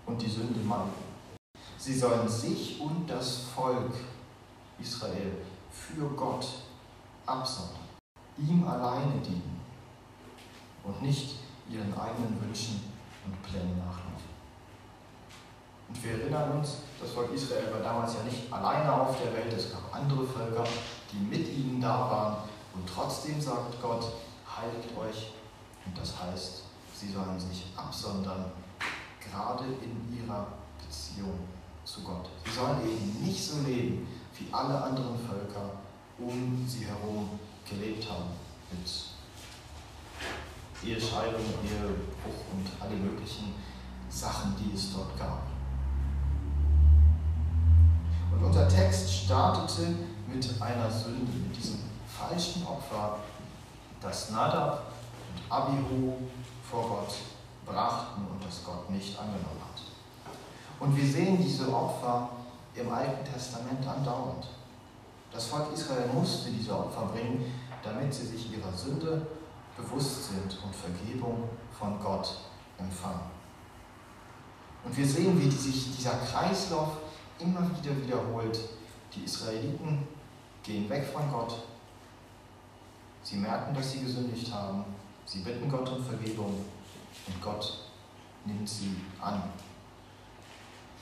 und 0.06 0.22
die 0.22 0.30
Sünde 0.30 0.60
meiden. 0.60 1.10
Sie 1.78 1.98
sollen 1.98 2.28
sich 2.28 2.80
und 2.80 3.08
das 3.08 3.38
Volk 3.56 3.94
Israel 4.80 5.32
für 5.72 6.08
Gott 6.16 6.46
absondern, 7.26 7.80
ihm 8.38 8.66
alleine 8.68 9.20
dienen 9.22 9.59
und 10.90 11.02
nicht 11.02 11.36
ihren 11.70 11.94
eigenen 11.94 12.42
Wünschen 12.42 12.82
und 13.26 13.44
Plänen 13.44 13.78
nachlaufen. 13.78 14.30
Und 15.88 16.04
wir 16.04 16.12
erinnern 16.12 16.58
uns, 16.58 16.78
das 17.00 17.12
Volk 17.12 17.34
Israel 17.34 17.72
war 17.74 17.82
damals 17.82 18.14
ja 18.16 18.24
nicht 18.24 18.52
alleine 18.52 18.92
auf 18.92 19.16
der 19.22 19.34
Welt, 19.34 19.54
es 19.54 19.72
gab 19.72 19.94
andere 19.94 20.26
Völker, 20.26 20.64
die 21.12 21.18
mit 21.18 21.48
ihnen 21.48 21.82
da 21.82 22.00
waren. 22.00 22.36
Und 22.74 22.88
trotzdem 22.88 23.42
sagt 23.42 23.82
Gott, 23.82 24.06
heiligt 24.58 24.90
euch. 24.98 25.34
Und 25.86 25.98
das 25.98 26.14
heißt, 26.22 26.64
sie 26.94 27.12
sollen 27.12 27.40
sich 27.40 27.66
absondern, 27.76 28.52
gerade 29.20 29.66
in 29.66 30.24
ihrer 30.24 30.48
Beziehung 30.78 31.40
zu 31.84 32.02
Gott. 32.02 32.30
Sie 32.46 32.52
sollen 32.52 32.82
eben 32.82 33.26
nicht 33.26 33.44
so 33.44 33.62
leben, 33.66 34.08
wie 34.38 34.54
alle 34.54 34.82
anderen 34.82 35.18
Völker 35.28 35.72
um 36.20 36.66
sie 36.68 36.86
herum 36.86 37.40
gelebt 37.68 38.10
haben. 38.10 38.30
Mit 38.72 38.88
Ehescheidung, 40.84 41.42
Ehebruch 41.64 42.42
und 42.54 42.68
alle 42.80 42.96
möglichen 42.96 43.54
Sachen, 44.10 44.56
die 44.58 44.76
es 44.76 44.94
dort 44.94 45.18
gab. 45.18 45.44
Und 48.32 48.44
unser 48.44 48.68
Text 48.68 49.12
startete 49.12 49.96
mit 50.28 50.62
einer 50.62 50.90
Sünde, 50.90 51.32
mit 51.32 51.56
diesem 51.56 51.80
falschen 52.08 52.66
Opfer, 52.66 53.20
das 54.02 54.32
Nadab 54.32 54.94
und 55.28 55.52
Abihu 55.52 56.14
vor 56.70 56.88
Gott 56.88 57.14
brachten 57.66 58.22
und 58.22 58.44
das 58.44 58.64
Gott 58.64 58.90
nicht 58.90 59.18
angenommen 59.20 59.62
hat. 59.62 59.82
Und 60.80 60.96
wir 60.96 61.06
sehen 61.06 61.38
diese 61.44 61.74
Opfer 61.74 62.30
im 62.76 62.92
Alten 62.92 63.26
Testament 63.26 63.86
andauernd. 63.86 64.48
Das 65.32 65.48
Volk 65.48 65.74
Israel 65.74 66.08
musste 66.14 66.50
diese 66.50 66.78
Opfer 66.78 67.08
bringen, 67.14 67.46
damit 67.84 68.14
sie 68.14 68.26
sich 68.26 68.52
ihrer 68.52 68.74
Sünde 68.74 69.28
bewusst 69.82 70.30
sind 70.30 70.58
und 70.64 70.76
Vergebung 70.76 71.50
von 71.78 72.00
Gott 72.00 72.36
empfangen. 72.78 73.30
Und 74.84 74.96
wir 74.96 75.06
sehen, 75.06 75.40
wie 75.42 75.52
sich 75.52 75.96
dieser 75.96 76.18
Kreislauf 76.18 76.98
immer 77.40 77.62
wieder 77.78 77.96
wiederholt. 78.02 78.60
Die 79.14 79.24
Israeliten 79.24 80.08
gehen 80.64 80.90
weg 80.90 81.06
von 81.14 81.30
Gott. 81.32 81.64
Sie 83.24 83.38
merken, 83.38 83.74
dass 83.74 83.92
sie 83.92 84.02
gesündigt 84.02 84.52
haben. 84.54 84.86
Sie 85.26 85.40
bitten 85.40 85.70
Gott 85.70 85.90
um 85.90 86.04
Vergebung 86.04 86.66
und 87.28 87.42
Gott 87.42 87.86
nimmt 88.46 88.68
sie 88.68 88.96
an. 89.22 89.44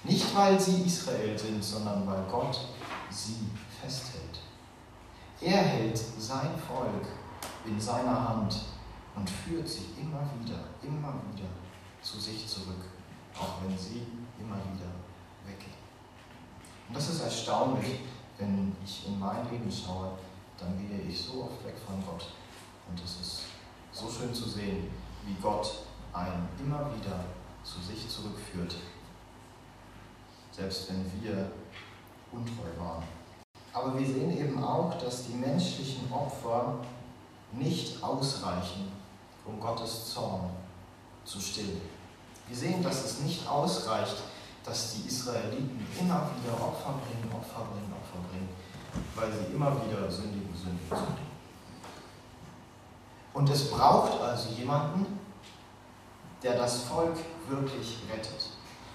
Nicht, 0.03 0.35
weil 0.35 0.59
sie 0.59 0.83
Israel 0.83 1.37
sind, 1.37 1.63
sondern 1.63 2.05
weil 2.07 2.23
Gott 2.29 2.59
sie 3.09 3.47
festhält. 3.81 4.41
Er 5.41 5.57
hält 5.57 5.97
sein 5.97 6.51
Volk 6.67 7.05
in 7.67 7.79
seiner 7.79 8.29
Hand 8.29 8.55
und 9.15 9.29
führt 9.29 9.67
sie 9.67 9.93
immer 9.99 10.21
wieder, 10.39 10.59
immer 10.81 11.13
wieder 11.31 11.49
zu 12.01 12.19
sich 12.19 12.47
zurück. 12.47 12.85
auch 13.39 13.61
wenn 13.61 13.77
sie 13.77 14.01
immer 14.39 14.55
wieder 14.55 14.89
weggehen. 15.45 15.77
Und 16.87 16.97
das 16.97 17.09
ist 17.09 17.21
erstaunlich, 17.21 17.99
wenn 18.37 18.75
ich 18.83 19.07
in 19.07 19.19
mein 19.19 19.47
Leben 19.51 19.71
schaue, 19.71 20.13
dann 20.57 20.75
gehe 20.77 21.01
ich 21.01 21.21
so 21.21 21.43
oft 21.43 21.63
weg 21.65 21.75
von 21.85 22.03
Gott. 22.03 22.25
Und 22.89 22.99
es 23.03 23.21
ist 23.21 23.41
so 23.91 24.09
schön 24.09 24.33
zu 24.33 24.49
sehen, 24.49 24.89
wie 25.25 25.35
Gott 25.41 25.83
einen 26.13 26.47
immer 26.59 26.89
wieder 26.95 27.25
zu 27.63 27.79
sich 27.81 28.07
zurückführt, 28.09 28.75
selbst 30.51 30.89
wenn 30.89 31.21
wir 31.21 31.51
untreu 32.31 32.83
waren. 32.83 33.03
Aber 33.73 33.99
wir 33.99 34.07
sehen 34.07 34.35
eben 34.35 34.63
auch, 34.63 34.97
dass 34.97 35.27
die 35.27 35.33
menschlichen 35.33 36.11
Opfer 36.11 36.79
nicht 37.57 38.01
ausreichen, 38.03 38.91
um 39.45 39.59
Gottes 39.59 40.13
Zorn 40.13 40.49
zu 41.25 41.39
stillen. 41.39 41.81
Wir 42.47 42.57
sehen, 42.57 42.83
dass 42.83 43.03
es 43.03 43.19
nicht 43.21 43.47
ausreicht, 43.47 44.15
dass 44.63 44.93
die 44.93 45.07
Israeliten 45.07 45.85
immer 45.99 46.29
wieder 46.39 46.53
Opfer 46.53 46.95
bringen, 47.05 47.31
Opfer 47.33 47.65
bringen, 47.71 47.93
Opfer 47.93 48.19
bringen, 48.29 48.49
weil 49.15 49.31
sie 49.31 49.53
immer 49.53 49.71
wieder 49.85 50.09
sündigen, 50.09 50.53
sündigen, 50.55 50.89
sündigen. 50.89 51.27
Und 53.33 53.49
es 53.49 53.69
braucht 53.69 54.19
also 54.21 54.49
jemanden, 54.49 55.19
der 56.41 56.57
das 56.57 56.83
Volk 56.83 57.17
wirklich 57.47 57.99
rettet. 58.11 58.49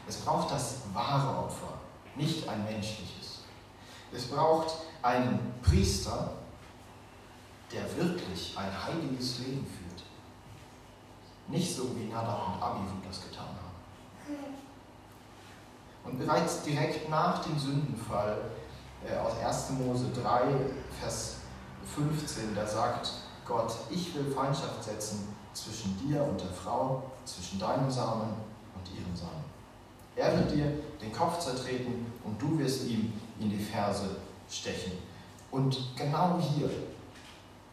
Es 0.09 0.17
braucht 0.17 0.51
das 0.51 0.79
wahre 0.93 1.45
Opfer, 1.45 1.75
nicht 2.17 2.49
ein 2.49 2.65
menschliches. 2.65 3.41
Es 4.13 4.27
braucht 4.27 4.75
einen 5.03 5.55
Priester, 5.63 6.33
der 7.73 7.97
wirklich 7.97 8.55
ein 8.57 8.71
heiliges 8.85 9.39
Leben 9.41 9.67
führt. 9.67 10.03
Nicht 11.49 11.75
so 11.75 11.97
wie 11.97 12.05
Nadab 12.05 12.55
und 12.55 12.63
Abihu 12.63 12.97
das 13.07 13.23
getan 13.23 13.47
haben. 13.47 13.73
Und 16.05 16.19
bereits 16.19 16.63
direkt 16.63 17.09
nach 17.09 17.45
dem 17.45 17.59
Sündenfall 17.59 18.39
äh, 19.07 19.17
aus 19.17 19.39
1. 19.39 19.71
Mose 19.79 20.07
3, 20.15 20.43
Vers 21.01 21.37
15, 21.95 22.55
da 22.55 22.67
sagt 22.67 23.11
Gott, 23.47 23.73
ich 23.91 24.15
will 24.15 24.31
Feindschaft 24.33 24.83
setzen 24.83 25.35
zwischen 25.53 25.99
dir 25.99 26.23
und 26.23 26.41
der 26.41 26.51
Frau, 26.51 27.03
zwischen 27.25 27.59
deinem 27.59 27.91
Samen 27.91 28.35
und 28.75 28.99
ihrem 28.99 29.15
Samen. 29.15 29.45
Er 30.17 30.37
wird 30.37 30.53
dir 30.53 30.73
den 31.01 31.13
Kopf 31.13 31.39
zertreten 31.39 32.13
und 32.25 32.41
du 32.41 32.59
wirst 32.59 32.87
ihm 32.87 33.13
in 33.41 33.51
die 33.51 33.63
Ferse 33.63 34.17
stechen. 34.49 34.93
Und 35.51 35.79
genau 35.97 36.39
hier, 36.39 36.71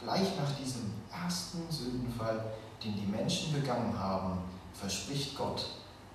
gleich 0.02 0.38
nach 0.38 0.52
diesem 0.56 0.94
ersten 1.12 1.70
Sündenfall, 1.70 2.54
den 2.84 2.96
die 2.96 3.12
Menschen 3.12 3.54
begangen 3.54 3.98
haben, 3.98 4.40
verspricht 4.74 5.38
Gott, 5.38 5.66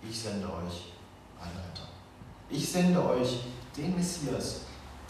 ich 0.02 0.18
sende 0.18 0.46
euch 0.46 0.92
einen 1.40 1.56
Retter. 1.56 1.88
Ich 2.48 2.70
sende 2.70 3.04
euch 3.04 3.40
den 3.76 3.94
Messias, 3.96 4.60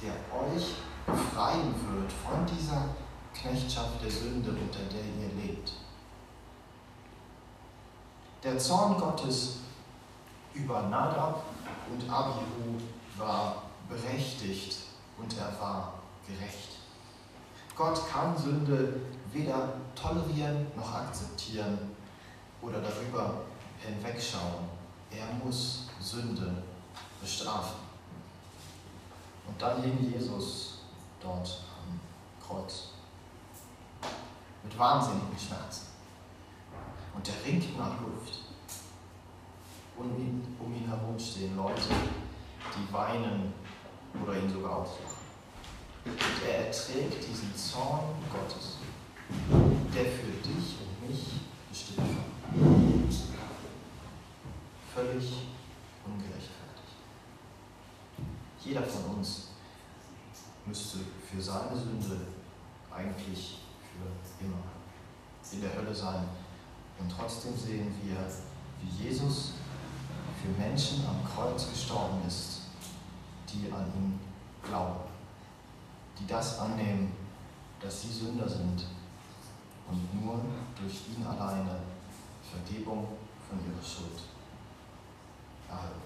der 0.03 0.13
euch 0.13 0.75
befreien 1.07 1.75
wird 1.91 2.13
von 2.13 2.47
dieser 2.47 2.89
Knechtschaft 3.35 4.03
der 4.03 4.11
Sünde, 4.11 4.51
unter 4.51 4.81
der 4.91 5.05
ihr 5.05 5.35
lebt. 5.43 5.73
Der 8.43 8.59
Zorn 8.59 8.99
Gottes 8.99 9.59
über 10.53 10.83
Nadab 10.83 11.45
und 11.91 12.11
Abihu 12.11 12.79
war 13.17 13.63
berechtigt 13.89 14.77
und 15.19 15.37
er 15.39 15.61
war 15.61 15.95
gerecht. 16.27 16.74
Gott 17.77 18.09
kann 18.09 18.37
Sünde 18.39 19.01
weder 19.33 19.75
tolerieren 19.97 20.67
noch 20.77 20.95
akzeptieren 20.95 21.79
oder 22.63 22.81
darüber 22.81 23.43
hinwegschauen. 23.81 24.69
Er 25.11 25.27
muss 25.45 25.87
Sünde 26.01 26.63
bestrafen. 27.21 27.77
Und 29.47 29.61
dann 29.61 29.83
hing 29.83 30.13
Jesus 30.13 30.79
dort 31.21 31.65
am 31.83 32.01
Kreuz 32.47 32.91
mit 34.63 34.79
wahnsinnigen 34.79 35.39
Schmerzen. 35.39 35.87
Und 37.15 37.29
er 37.29 37.45
ringt 37.45 37.77
nach 37.77 38.01
Luft. 38.01 38.41
Und 39.97 40.11
um 40.59 40.75
ihn 40.75 40.89
herum 40.89 41.19
stehen 41.19 41.57
Leute, 41.57 41.83
die 42.77 42.93
weinen 42.93 43.53
oder 44.23 44.39
ihn 44.39 44.51
sogar 44.51 44.79
auslachen. 44.79 45.24
Und 46.05 46.19
er 46.47 46.67
erträgt 46.67 47.29
diesen 47.29 47.55
Zorn 47.57 48.15
Gottes, 48.31 48.77
der 49.95 50.05
für 50.05 50.33
dich 50.47 50.77
und 50.81 51.09
mich 51.09 51.25
bestimmt 51.71 51.99
war. 51.99 52.25
Völlig 54.95 55.49
ungerechtfertigt. 56.05 56.95
Jeder 58.63 58.83
von 58.83 59.17
uns 59.17 59.49
müsste 60.67 60.99
für 61.31 61.41
seine 61.41 61.77
Sünde 61.77 62.27
eigentlich 62.95 63.59
für 63.81 64.45
immer 64.45 64.63
in 65.53 65.61
der 65.61 65.75
Hölle 65.75 65.95
sein. 65.95 66.29
Und 66.99 67.11
trotzdem 67.11 67.57
sehen 67.57 67.93
wir, 68.03 68.17
wie 68.81 69.05
Jesus 69.05 69.53
für 70.43 70.61
Menschen 70.61 71.05
am 71.07 71.25
Kreuz 71.25 71.69
gestorben 71.71 72.19
ist, 72.27 72.61
die 73.49 73.71
an 73.73 73.87
ihn 73.97 74.21
glauben, 74.63 75.14
die 76.19 76.27
das 76.27 76.59
annehmen, 76.59 77.13
dass 77.81 78.03
sie 78.03 78.13
Sünder 78.13 78.49
sind 78.49 78.85
und 79.89 80.25
nur 80.25 80.41
durch 80.81 80.95
ihn 81.09 81.27
alleine 81.27 81.81
Vergebung 82.51 83.09
von 83.49 83.59
ihrer 83.59 83.83
Schuld 83.83 84.21
erhalten. 85.69 86.01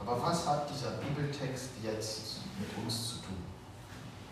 Aber 0.00 0.20
was 0.22 0.46
hat 0.46 0.68
dieser 0.70 0.92
Bibeltext 0.92 1.70
jetzt 1.82 2.40
mit 2.58 2.84
uns 2.84 3.08
zu 3.08 3.14
tun? 3.16 3.42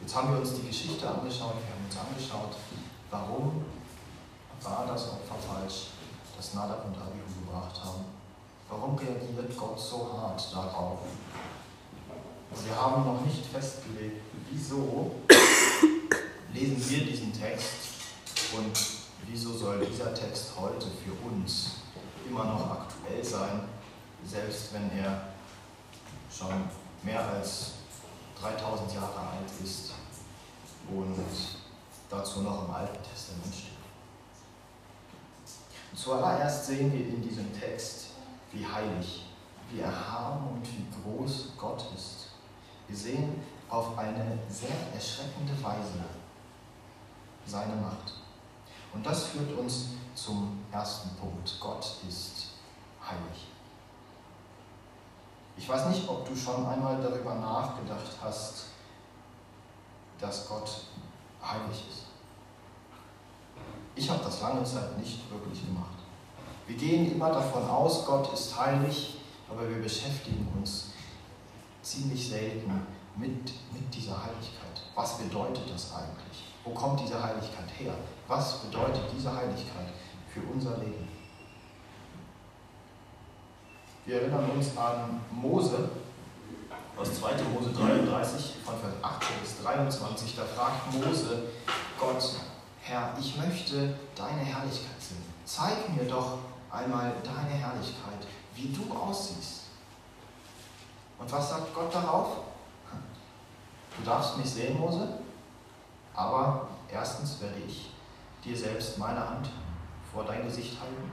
Jetzt 0.01 0.17
haben 0.17 0.33
wir 0.33 0.41
uns 0.41 0.55
die 0.55 0.67
Geschichte 0.67 1.09
angeschaut, 1.09 1.55
wir 1.55 1.75
haben 1.75 1.85
uns 1.85 1.97
angeschaut, 1.97 2.57
warum 3.11 3.65
war 4.63 4.87
das 4.87 5.09
Opfer 5.09 5.37
falsch, 5.37 5.89
das 6.37 6.55
Nadab 6.55 6.87
und 6.87 6.97
Abihu 6.97 7.45
gebracht 7.45 7.79
haben. 7.85 8.05
Warum 8.69 8.97
reagiert 8.97 9.57
Gott 9.57 9.79
so 9.79 10.13
hart 10.17 10.55
darauf? 10.55 11.01
Wir 12.53 12.77
haben 12.77 13.05
noch 13.05 13.21
nicht 13.25 13.47
festgelegt, 13.47 14.23
wieso 14.51 15.13
lesen 16.53 16.91
wir 16.91 17.05
diesen 17.07 17.33
Text 17.33 17.67
und 18.57 18.73
wieso 19.27 19.57
soll 19.57 19.87
dieser 19.87 20.13
Text 20.13 20.53
heute 20.57 20.87
für 20.87 21.13
uns 21.29 21.77
immer 22.29 22.45
noch 22.45 22.71
aktuell 22.71 23.25
sein, 23.25 23.63
selbst 24.25 24.73
wenn 24.75 24.91
er 24.99 25.29
schon 26.31 26.65
mehr 27.03 27.25
als 27.29 27.73
3000 28.41 28.95
Jahre 28.95 29.19
alt 29.19 29.51
ist 29.65 29.93
und 30.89 31.17
dazu 32.09 32.43
noch 32.43 32.67
im 32.67 32.75
Alten 32.75 32.99
Testament 33.03 33.55
steht. 33.55 33.71
Zuallererst 35.95 36.67
sehen 36.67 36.93
wir 36.93 37.01
in 37.01 37.23
diesem 37.23 37.53
Text, 37.59 38.07
wie 38.53 38.67
heilig, 38.67 39.27
wie 39.71 39.81
erhaben 39.81 40.49
und 40.49 40.67
wie 40.67 40.87
groß 41.03 41.53
Gott 41.57 41.85
ist. 41.95 42.20
Wir 42.91 42.99
sehen 42.99 43.41
auf 43.69 43.97
eine 43.97 44.37
sehr 44.49 44.75
erschreckende 44.93 45.53
Weise 45.63 46.05
seine 47.47 47.77
Macht. 47.77 48.15
Und 48.93 49.07
das 49.07 49.27
führt 49.27 49.57
uns 49.57 49.91
zum 50.17 50.59
ersten 50.73 51.11
Punkt. 51.11 51.57
Gott 51.61 51.87
ist 52.09 52.49
heilig. 53.01 53.47
Ich 55.57 55.69
weiß 55.69 55.87
nicht, 55.87 56.09
ob 56.09 56.29
du 56.29 56.35
schon 56.35 56.67
einmal 56.67 57.01
darüber 57.01 57.37
nachgedacht 57.37 58.11
hast, 58.21 58.65
dass 60.19 60.49
Gott 60.49 60.87
heilig 61.41 61.85
ist. 61.89 62.07
Ich 63.95 64.11
habe 64.11 64.25
das 64.25 64.41
lange 64.41 64.65
Zeit 64.65 64.99
nicht 64.99 65.31
wirklich 65.31 65.65
gemacht. 65.65 65.95
Wir 66.67 66.77
gehen 66.77 67.13
immer 67.13 67.31
davon 67.31 67.69
aus, 67.71 68.05
Gott 68.05 68.33
ist 68.33 68.59
heilig, 68.59 69.21
aber 69.49 69.69
wir 69.69 69.81
beschäftigen 69.81 70.49
uns 70.59 70.87
ziemlich 71.83 72.29
selten 72.29 72.87
mit, 73.17 73.53
mit 73.73 73.95
dieser 73.95 74.23
Heiligkeit. 74.23 74.83
Was 74.95 75.19
bedeutet 75.19 75.63
das 75.73 75.93
eigentlich? 75.93 76.45
Wo 76.65 76.71
kommt 76.71 77.01
diese 77.01 77.23
Heiligkeit 77.23 77.69
her? 77.79 77.95
Was 78.29 78.59
bedeutet 78.59 79.03
diese 79.17 79.35
Heiligkeit 79.35 79.89
für 80.33 80.41
unser 80.53 80.77
Leben? 80.79 81.09
Wir 84.07 84.23
erinnern 84.23 84.51
uns 84.51 84.77
an 84.77 85.21
Mose 85.31 85.91
aus 86.97 87.15
2. 87.21 87.31
Mose 87.55 87.71
33 87.71 88.57
von 88.65 88.75
Vers 88.79 88.95
18 89.03 89.29
bis 89.43 89.63
23. 89.63 90.37
Da 90.37 90.45
fragt 90.45 90.93
Mose 90.95 91.45
Gott, 91.99 92.23
Herr, 92.83 93.15
ich 93.21 93.37
möchte 93.37 93.95
deine 94.15 94.41
Herrlichkeit 94.41 95.01
sehen. 95.01 95.25
Zeig 95.45 95.89
mir 95.97 96.09
doch 96.09 96.39
einmal 96.71 97.13
deine 97.23 97.59
Herrlichkeit, 97.59 98.27
wie 98.55 98.69
du 98.69 98.93
aussiehst. 98.95 99.60
Und 101.21 101.31
was 101.31 101.51
sagt 101.51 101.75
Gott 101.75 101.95
darauf? 101.95 102.39
Du 103.97 104.05
darfst 104.05 104.39
mich 104.39 104.49
sehen, 104.49 104.81
Mose, 104.81 105.07
aber 106.15 106.69
erstens 106.91 107.41
werde 107.41 107.61
ich 107.67 107.93
dir 108.43 108.57
selbst 108.57 108.97
meine 108.99 109.29
Hand 109.29 109.51
vor 110.13 110.25
dein 110.25 110.45
Gesicht 110.45 110.81
halten 110.81 111.11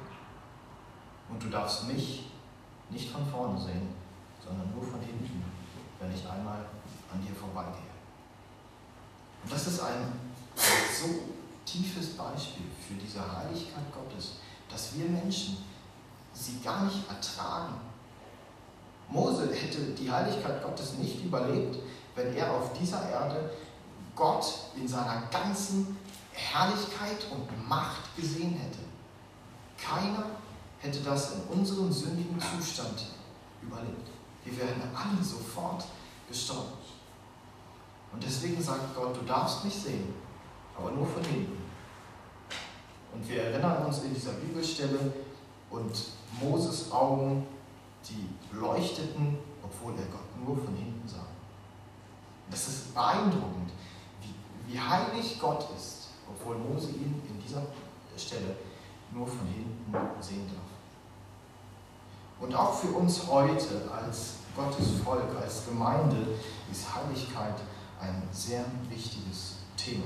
Und 1.30 1.44
du 1.44 1.50
darfst 1.50 1.88
mich 1.88 2.32
nicht 2.90 3.12
von 3.12 3.26
vorne 3.28 3.60
sehen, 3.60 3.94
sondern 4.44 4.72
nur 4.74 4.84
von 4.84 5.02
hinten, 5.02 5.44
wenn 6.00 6.14
ich 6.14 6.28
einmal 6.28 6.66
an 7.12 7.22
dir 7.22 7.36
vorbeigehe. 7.36 7.92
Und 9.44 9.52
das 9.52 9.68
ist 9.68 9.82
ein 9.82 10.14
so 10.56 11.34
tiefes 11.66 12.16
Beispiel 12.16 12.66
für 12.88 12.94
diese 12.94 13.20
Heiligkeit 13.20 13.84
Gottes, 13.94 14.38
dass 14.70 14.96
wir 14.96 15.06
Menschen 15.06 15.66
sie 16.34 16.62
gar 16.62 16.86
nicht 16.86 17.10
ertragen. 17.10 17.76
Mose 19.10 19.54
hätte 19.54 19.80
die 19.98 20.12
Heiligkeit 20.12 20.64
Gottes 20.64 20.94
nicht 20.94 21.24
überlebt, 21.24 21.78
wenn 22.16 22.36
er 22.36 22.52
auf 22.54 22.74
dieser 22.74 23.10
Erde 23.10 23.52
Gott 24.16 24.46
in 24.76 24.88
seiner 24.88 25.24
ganzen 25.32 25.98
Herrlichkeit 26.34 27.26
und 27.32 27.68
Macht 27.68 28.16
gesehen 28.16 28.54
hätte. 28.54 28.80
Keiner 29.78 30.26
hätte 30.80 31.00
das 31.00 31.34
in 31.36 31.58
unserem 31.58 31.92
sündigen 31.92 32.40
Zustand 32.40 33.08
überlebt. 33.62 34.10
Wir 34.44 34.58
wären 34.58 34.82
alle 34.96 35.24
sofort 35.24 35.86
gestorben. 36.28 36.74
Und 38.12 38.24
deswegen 38.24 38.62
sagt 38.62 38.96
Gott, 38.96 39.16
du 39.16 39.26
darfst 39.26 39.64
mich 39.64 39.76
sehen, 39.76 40.14
aber 40.78 40.92
nur 40.92 41.06
von 41.06 41.24
hinten. 41.24 41.58
Und 43.14 43.28
wir 43.30 43.44
erinnern 43.44 43.86
uns 43.86 44.00
in 44.04 44.14
dieser 44.14 44.34
Bibelstelle, 44.34 45.14
und 45.70 45.92
Moses 46.42 46.92
Augen, 46.92 47.46
die 48.08 48.30
leuchteten, 48.56 49.38
obwohl 49.64 49.94
er 49.94 50.06
Gott 50.06 50.46
nur 50.46 50.56
von 50.58 50.76
hinten 50.76 51.08
sah. 51.08 51.26
Das 52.50 52.68
ist 52.68 52.94
beeindruckend, 52.94 53.72
wie, 54.22 54.72
wie 54.72 54.80
heilig 54.80 55.40
Gott 55.40 55.68
ist, 55.76 56.10
obwohl 56.30 56.58
Mose 56.58 56.90
ihn 56.92 57.22
in 57.28 57.42
dieser 57.42 57.64
Stelle 58.16 58.56
nur 59.12 59.28
von 59.28 59.48
hinten 59.48 60.22
sehen 60.22 60.48
darf. 60.48 60.68
Und 62.40 62.56
auch 62.56 62.74
für 62.74 62.90
uns 62.90 63.28
heute 63.28 63.90
als 63.92 64.36
Gottes 64.56 65.00
Volk, 65.04 65.36
als 65.42 65.66
Gemeinde 65.66 66.36
ist 66.72 66.86
Heiligkeit 66.94 67.56
ein 68.00 68.28
sehr 68.32 68.64
wichtiges 68.90 69.56
Thema. 69.76 70.06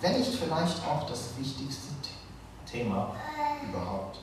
Wenn 0.00 0.18
nicht 0.18 0.34
vielleicht 0.34 0.86
auch 0.86 1.06
das 1.06 1.36
wichtigste 1.38 1.88
Thema 2.70 3.14
überhaupt. 3.68 4.18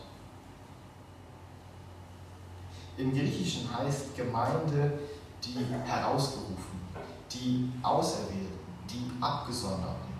Im 2.97 3.11
Griechischen 3.11 3.75
heißt 3.75 4.15
Gemeinde 4.15 4.99
die 5.43 5.65
Herausgerufen, 5.85 6.79
die 7.31 7.71
Auserwählten, 7.81 8.59
die 8.89 9.11
Abgesonderten. 9.19 10.13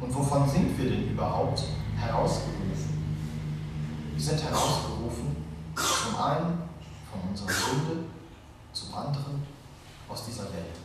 Und 0.00 0.14
wovon 0.14 0.48
sind 0.48 0.76
wir 0.76 0.90
denn 0.90 1.10
überhaupt 1.10 1.62
herausgerufen? 1.96 2.98
Wir 4.14 4.22
sind 4.22 4.42
herausgerufen 4.42 5.36
zum 5.76 6.16
einen 6.16 6.58
von 7.10 7.30
unserer 7.30 7.50
Sünde, 7.50 8.04
zum 8.72 8.94
anderen 8.94 9.46
aus 10.08 10.24
dieser 10.26 10.44
Welt. 10.44 10.76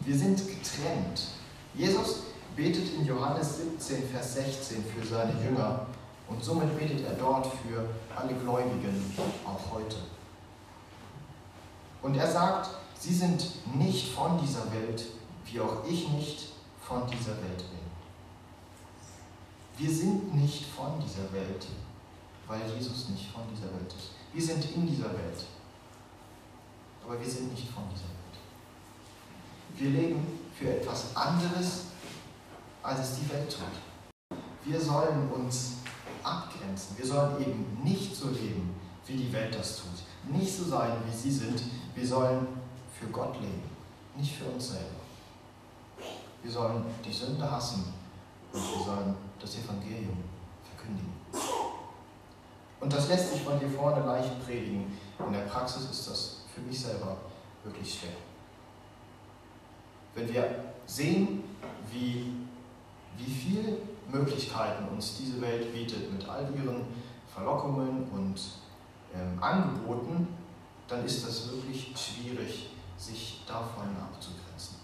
Wir 0.00 0.16
sind 0.16 0.38
getrennt. 0.38 1.28
Jesus 1.74 2.24
betet 2.56 2.94
in 2.94 3.06
Johannes 3.06 3.58
17, 3.58 4.08
Vers 4.08 4.34
16 4.34 4.84
für 4.84 5.06
seine 5.06 5.32
Jünger 5.42 5.86
und 6.28 6.42
somit 6.42 6.76
betet 6.78 7.04
er 7.06 7.14
dort 7.14 7.46
für 7.46 7.88
alle 8.16 8.34
Gläubigen, 8.34 9.14
auch 9.44 9.74
heute. 9.74 9.96
Und 12.02 12.16
er 12.16 12.30
sagt, 12.30 12.70
sie 12.98 13.14
sind 13.14 13.44
nicht 13.76 14.12
von 14.12 14.38
dieser 14.38 14.70
Welt, 14.72 15.04
wie 15.46 15.60
auch 15.60 15.84
ich 15.88 16.08
nicht 16.08 16.48
von 16.82 17.06
dieser 17.06 17.36
Welt 17.36 17.58
bin. 17.58 17.84
Wir 19.76 19.92
sind 19.92 20.34
nicht 20.34 20.66
von 20.66 21.00
dieser 21.00 21.32
Welt, 21.32 21.66
weil 22.46 22.60
Jesus 22.76 23.08
nicht 23.08 23.30
von 23.32 23.42
dieser 23.50 23.72
Welt 23.74 23.92
ist. 23.96 24.10
Wir 24.32 24.42
sind 24.42 24.64
in 24.74 24.86
dieser 24.86 25.10
Welt, 25.12 25.44
aber 27.04 27.20
wir 27.20 27.28
sind 27.28 27.52
nicht 27.52 27.68
von 27.70 27.84
dieser 27.92 28.04
Welt. 28.04 28.14
Wir 29.76 29.90
leben 29.90 30.26
für 30.56 30.76
etwas 30.76 31.16
anderes, 31.16 31.86
als 32.82 33.00
es 33.00 33.18
die 33.18 33.30
Welt 33.32 33.50
tut. 33.50 34.38
Wir 34.64 34.80
sollen 34.80 35.30
uns 35.32 35.73
abgrenzen. 36.24 36.96
Wir 36.96 37.06
sollen 37.06 37.40
eben 37.40 37.78
nicht 37.82 38.14
so 38.16 38.28
leben, 38.28 38.74
wie 39.06 39.16
die 39.16 39.32
Welt 39.32 39.54
das 39.54 39.78
tut. 39.78 40.32
Nicht 40.34 40.56
so 40.56 40.64
sein, 40.64 40.92
wie 41.06 41.16
sie 41.16 41.30
sind. 41.30 41.62
Wir 41.94 42.06
sollen 42.06 42.46
für 42.98 43.06
Gott 43.06 43.34
leben, 43.40 43.62
nicht 44.16 44.34
für 44.34 44.46
uns 44.46 44.68
selber. 44.68 45.04
Wir 46.42 46.50
sollen 46.50 46.84
die 47.04 47.12
Sünde 47.12 47.50
hassen 47.50 47.92
und 48.52 48.60
wir 48.60 48.84
sollen 48.84 49.14
das 49.40 49.56
Evangelium 49.56 50.18
verkündigen. 50.64 51.12
Und 52.80 52.92
das 52.92 53.08
lässt 53.08 53.32
sich 53.32 53.42
von 53.42 53.58
hier 53.58 53.70
vorne 53.70 54.04
leicht 54.04 54.44
predigen. 54.44 54.92
In 55.26 55.32
der 55.32 55.40
Praxis 55.40 55.90
ist 55.90 56.08
das 56.08 56.36
für 56.54 56.60
mich 56.60 56.78
selber 56.78 57.16
wirklich 57.64 57.94
schwer. 57.94 58.12
Wenn 60.14 60.32
wir 60.32 60.64
sehen, 60.86 61.42
wie, 61.90 62.32
wie 63.16 63.30
viele 63.30 63.78
Möglichkeiten 64.14 64.88
uns 64.88 65.16
diese 65.18 65.40
Welt 65.40 65.72
bietet 65.72 66.12
mit 66.12 66.26
all 66.28 66.48
ihren 66.54 66.86
Verlockungen 67.32 68.08
und 68.12 68.40
ähm, 69.12 69.42
Angeboten, 69.42 70.28
dann 70.86 71.04
ist 71.04 71.26
das 71.26 71.50
wirklich 71.50 71.92
schwierig, 71.96 72.70
sich 72.96 73.42
davon 73.46 73.88
abzugrenzen. 73.96 74.76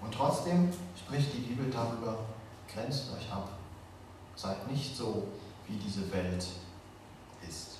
Und 0.00 0.14
trotzdem 0.14 0.72
spricht 0.96 1.34
die 1.34 1.40
Bibel 1.40 1.70
darüber, 1.70 2.20
grenzt 2.72 3.10
euch 3.12 3.30
ab. 3.30 3.50
Seid 4.34 4.66
nicht 4.70 4.96
so, 4.96 5.28
wie 5.68 5.76
diese 5.76 6.10
Welt 6.10 6.46
ist. 7.46 7.78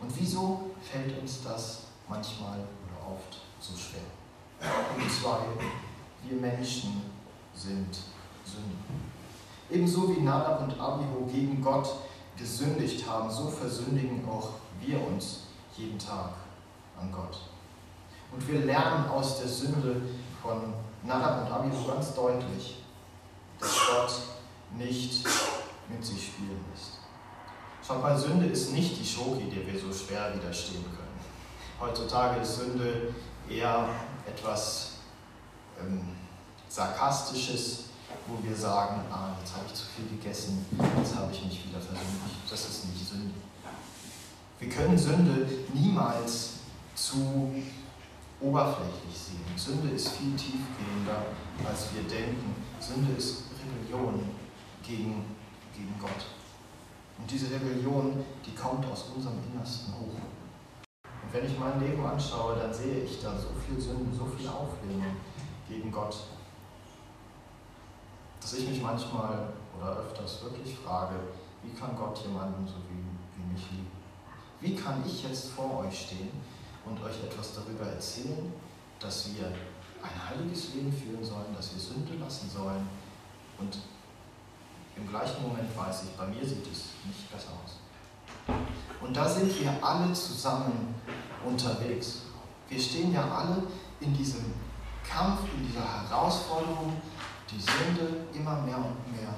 Und 0.00 0.12
wieso 0.16 0.70
fällt 0.80 1.20
uns 1.20 1.42
das 1.42 1.86
manchmal 2.08 2.58
oder 2.58 3.12
oft 3.12 3.40
so 3.58 3.76
schwer? 3.76 4.02
Und 4.96 5.10
zwar, 5.10 5.46
wir 6.22 6.40
Menschen 6.40 7.02
sind 7.54 7.98
Sünden. 8.44 9.17
Ebenso 9.70 10.16
wie 10.16 10.20
Nadab 10.20 10.62
und 10.62 10.80
Abihu 10.80 11.26
gegen 11.30 11.62
Gott 11.62 11.88
gesündigt 12.36 13.06
haben, 13.08 13.30
so 13.30 13.48
versündigen 13.48 14.26
auch 14.28 14.50
wir 14.80 15.04
uns 15.06 15.40
jeden 15.76 15.98
Tag 15.98 16.30
an 16.98 17.12
Gott. 17.12 17.38
Und 18.32 18.46
wir 18.48 18.60
lernen 18.60 19.08
aus 19.08 19.40
der 19.40 19.48
Sünde 19.48 20.02
von 20.42 20.72
Nadab 21.02 21.46
und 21.46 21.52
Abihu 21.52 21.86
ganz 21.86 22.14
deutlich, 22.14 22.82
dass 23.58 23.76
Gott 23.90 24.12
nicht 24.76 25.26
mit 25.88 26.04
sich 26.04 26.26
spielen 26.26 26.64
lässt. 26.72 26.98
Schaut 27.86 28.02
mal, 28.02 28.16
Sünde 28.18 28.46
ist 28.46 28.72
nicht 28.72 28.98
die 28.98 29.06
Schoki, 29.06 29.48
der 29.50 29.66
wir 29.66 29.80
so 29.80 29.92
schwer 29.92 30.34
widerstehen 30.34 30.84
können. 30.84 31.08
Heutzutage 31.80 32.40
ist 32.40 32.56
Sünde 32.56 33.14
eher 33.48 33.88
etwas 34.26 34.92
ähm, 35.80 36.16
Sarkastisches, 36.68 37.84
wo 38.28 38.42
wir 38.46 38.54
sagen, 38.54 39.00
ah, 39.10 39.36
jetzt 39.40 39.54
habe 39.54 39.64
ich 39.66 39.74
zu 39.74 39.86
viel 39.86 40.18
gegessen, 40.18 40.66
jetzt 40.98 41.16
habe 41.16 41.32
ich 41.32 41.44
mich 41.44 41.66
wieder 41.66 41.80
versündigt. 41.80 42.44
Das 42.48 42.68
ist 42.68 42.84
nicht 42.86 43.08
Sünde. 43.08 43.34
Wir 44.58 44.68
können 44.68 44.98
Sünde 44.98 45.48
niemals 45.72 46.54
zu 46.94 47.54
oberflächlich 48.40 49.16
sehen. 49.16 49.44
Sünde 49.56 49.94
ist 49.94 50.08
viel 50.10 50.36
tiefgehender, 50.36 51.26
als 51.66 51.88
wir 51.94 52.02
denken. 52.02 52.54
Sünde 52.80 53.12
ist 53.16 53.44
Rebellion 53.58 54.28
gegen, 54.82 55.24
gegen 55.74 55.94
Gott. 55.98 56.26
Und 57.18 57.30
diese 57.30 57.50
Rebellion, 57.50 58.24
die 58.44 58.54
kommt 58.54 58.84
aus 58.86 59.06
unserem 59.14 59.38
Innersten 59.50 59.94
hoch. 59.94 60.20
Und 61.22 61.32
wenn 61.32 61.46
ich 61.46 61.58
mein 61.58 61.80
Leben 61.80 62.04
anschaue, 62.04 62.56
dann 62.56 62.72
sehe 62.72 63.04
ich 63.04 63.20
da 63.20 63.36
so 63.38 63.48
viel 63.66 63.80
Sünde, 63.80 64.14
so 64.16 64.26
viel 64.26 64.48
Auflehnung 64.48 65.16
gegen 65.68 65.90
Gott 65.90 66.16
dass 68.40 68.54
ich 68.54 68.68
mich 68.68 68.82
manchmal 68.82 69.48
oder 69.78 69.98
öfters 69.98 70.42
wirklich 70.42 70.76
frage, 70.78 71.14
wie 71.62 71.78
kann 71.78 71.96
Gott 71.96 72.18
jemanden 72.24 72.66
so 72.66 72.74
wie, 72.88 73.04
wie 73.36 73.52
mich 73.52 73.70
lieben? 73.70 73.90
Wie 74.60 74.74
kann 74.74 75.02
ich 75.06 75.22
jetzt 75.22 75.50
vor 75.50 75.80
euch 75.80 76.06
stehen 76.06 76.30
und 76.84 77.02
euch 77.02 77.22
etwas 77.22 77.54
darüber 77.54 77.86
erzählen, 77.86 78.52
dass 78.98 79.28
wir 79.34 79.46
ein 79.46 80.28
heiliges 80.28 80.74
Leben 80.74 80.92
führen 80.92 81.24
sollen, 81.24 81.54
dass 81.56 81.74
wir 81.74 81.80
Sünde 81.80 82.14
lassen 82.14 82.50
sollen 82.50 82.88
und 83.58 83.78
im 84.96 85.08
gleichen 85.08 85.42
Moment 85.42 85.76
weiß 85.76 86.04
ich, 86.04 86.10
bei 86.16 86.26
mir 86.26 86.44
sieht 86.44 86.66
es 86.66 86.90
nicht 87.04 87.30
besser 87.30 87.50
aus. 87.64 87.76
Und 89.00 89.16
da 89.16 89.28
sind 89.28 89.60
wir 89.60 89.72
alle 89.80 90.12
zusammen 90.12 90.94
unterwegs. 91.44 92.22
Wir 92.68 92.80
stehen 92.80 93.12
ja 93.12 93.22
alle 93.30 93.62
in 94.00 94.12
diesem 94.16 94.52
Kampf, 95.08 95.40
in 95.56 95.66
dieser 95.68 95.84
Herausforderung, 95.84 96.94
die 97.50 97.60
Sünde 97.60 98.26
immer 98.34 98.60
mehr 98.62 98.76
und 98.76 99.10
mehr 99.10 99.34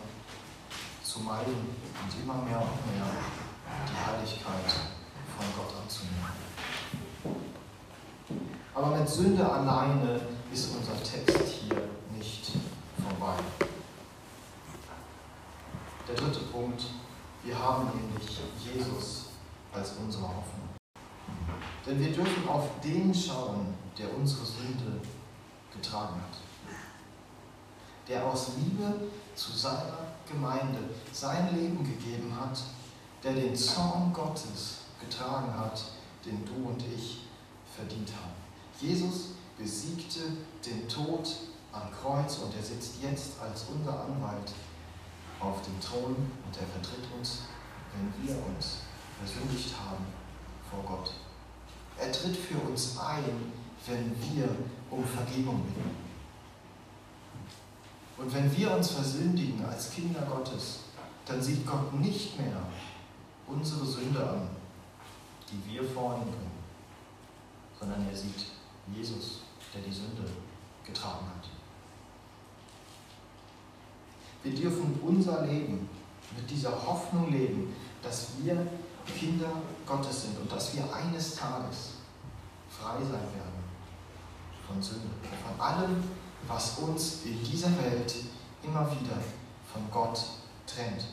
zu 1.02 1.20
meiden 1.20 1.54
und 1.54 2.22
immer 2.22 2.42
mehr 2.42 2.60
und 2.60 2.92
mehr 2.92 3.06
die 3.88 3.96
Heiligkeit 3.96 4.72
von 5.36 5.46
Gott 5.56 5.74
anzunehmen. 5.82 6.50
Aber 8.74 8.96
mit 8.96 9.08
Sünde 9.08 9.48
alleine 9.48 10.20
ist 10.52 10.70
unser 10.76 11.02
Text 11.02 11.46
hier 11.48 11.82
nicht 12.16 12.52
vorbei. 13.02 13.36
Der 16.08 16.14
dritte 16.14 16.40
Punkt, 16.52 16.82
Wir 17.42 17.58
haben 17.58 17.88
nämlich 17.94 18.38
Jesus 18.62 19.26
als 19.72 19.92
unsere 19.92 20.24
Hoffnung. 20.24 20.68
Denn 21.86 21.98
wir 21.98 22.12
dürfen 22.12 22.46
auf 22.46 22.68
den 22.84 23.14
schauen, 23.14 23.74
der 23.96 24.14
unsere 24.14 24.44
Sünde 24.44 25.00
getragen 25.72 26.16
hat. 26.16 26.49
Der 28.08 28.24
aus 28.24 28.52
Liebe 28.58 29.08
zu 29.34 29.52
seiner 29.52 29.98
Gemeinde 30.30 30.78
sein 31.12 31.54
Leben 31.56 31.84
gegeben 31.84 32.34
hat, 32.38 32.58
der 33.22 33.34
den 33.34 33.54
Zorn 33.54 34.12
Gottes 34.12 34.78
getragen 35.00 35.52
hat, 35.56 35.82
den 36.24 36.44
du 36.44 36.68
und 36.68 36.82
ich 36.94 37.26
verdient 37.74 38.10
haben. 38.10 38.34
Jesus 38.80 39.32
besiegte 39.58 40.20
den 40.64 40.88
Tod 40.88 41.28
am 41.72 41.90
Kreuz 41.92 42.38
und 42.38 42.54
er 42.54 42.62
sitzt 42.62 43.02
jetzt 43.02 43.40
als 43.40 43.66
unser 43.74 44.00
Anwalt 44.00 44.52
auf 45.38 45.62
dem 45.62 45.78
Thron 45.80 46.16
und 46.16 46.56
er 46.56 46.66
vertritt 46.66 47.06
uns, 47.16 47.40
wenn 47.94 48.26
wir 48.26 48.34
uns 48.46 48.78
versündigt 49.18 49.74
haben 49.78 50.04
vor 50.70 50.82
Gott. 50.84 51.12
Er 51.98 52.10
tritt 52.12 52.36
für 52.36 52.58
uns 52.58 52.98
ein, 52.98 53.52
wenn 53.86 54.14
wir 54.20 54.48
um 54.90 55.04
Vergebung 55.04 55.62
bitten. 55.62 56.09
Und 58.20 58.34
wenn 58.34 58.54
wir 58.54 58.70
uns 58.76 58.90
versündigen 58.90 59.64
als 59.64 59.92
Kinder 59.92 60.20
Gottes, 60.22 60.80
dann 61.24 61.42
sieht 61.42 61.66
Gott 61.66 61.94
nicht 61.94 62.38
mehr 62.38 62.62
unsere 63.46 63.86
Sünde 63.86 64.20
an, 64.20 64.48
die 65.50 65.72
wir 65.72 65.82
vor 65.82 66.16
bringen, 66.16 66.50
sondern 67.78 68.06
er 68.06 68.14
sieht 68.16 68.46
Jesus, 68.94 69.40
der 69.74 69.80
die 69.80 69.92
Sünde 69.92 70.30
getragen 70.84 71.26
hat. 71.26 71.48
Wir 74.42 74.54
dürfen 74.54 75.00
unser 75.02 75.46
Leben 75.46 75.88
mit 76.36 76.50
dieser 76.50 76.72
Hoffnung 76.86 77.32
leben, 77.32 77.74
dass 78.02 78.28
wir 78.42 78.66
Kinder 79.18 79.50
Gottes 79.86 80.22
sind 80.22 80.38
und 80.38 80.52
dass 80.52 80.74
wir 80.74 80.84
eines 80.94 81.34
Tages 81.34 81.94
frei 82.68 82.98
sein 83.00 83.10
werden 83.10 83.60
von 84.66 84.80
Sünde, 84.80 85.08
von 85.44 85.60
allem, 85.60 86.02
was 86.46 86.78
uns 86.78 87.24
in 87.24 87.42
dieser 87.44 87.70
Welt 87.82 88.14
immer 88.62 88.90
wieder 88.90 89.16
von 89.72 89.82
Gott 89.90 90.20
trennt. 90.66 91.04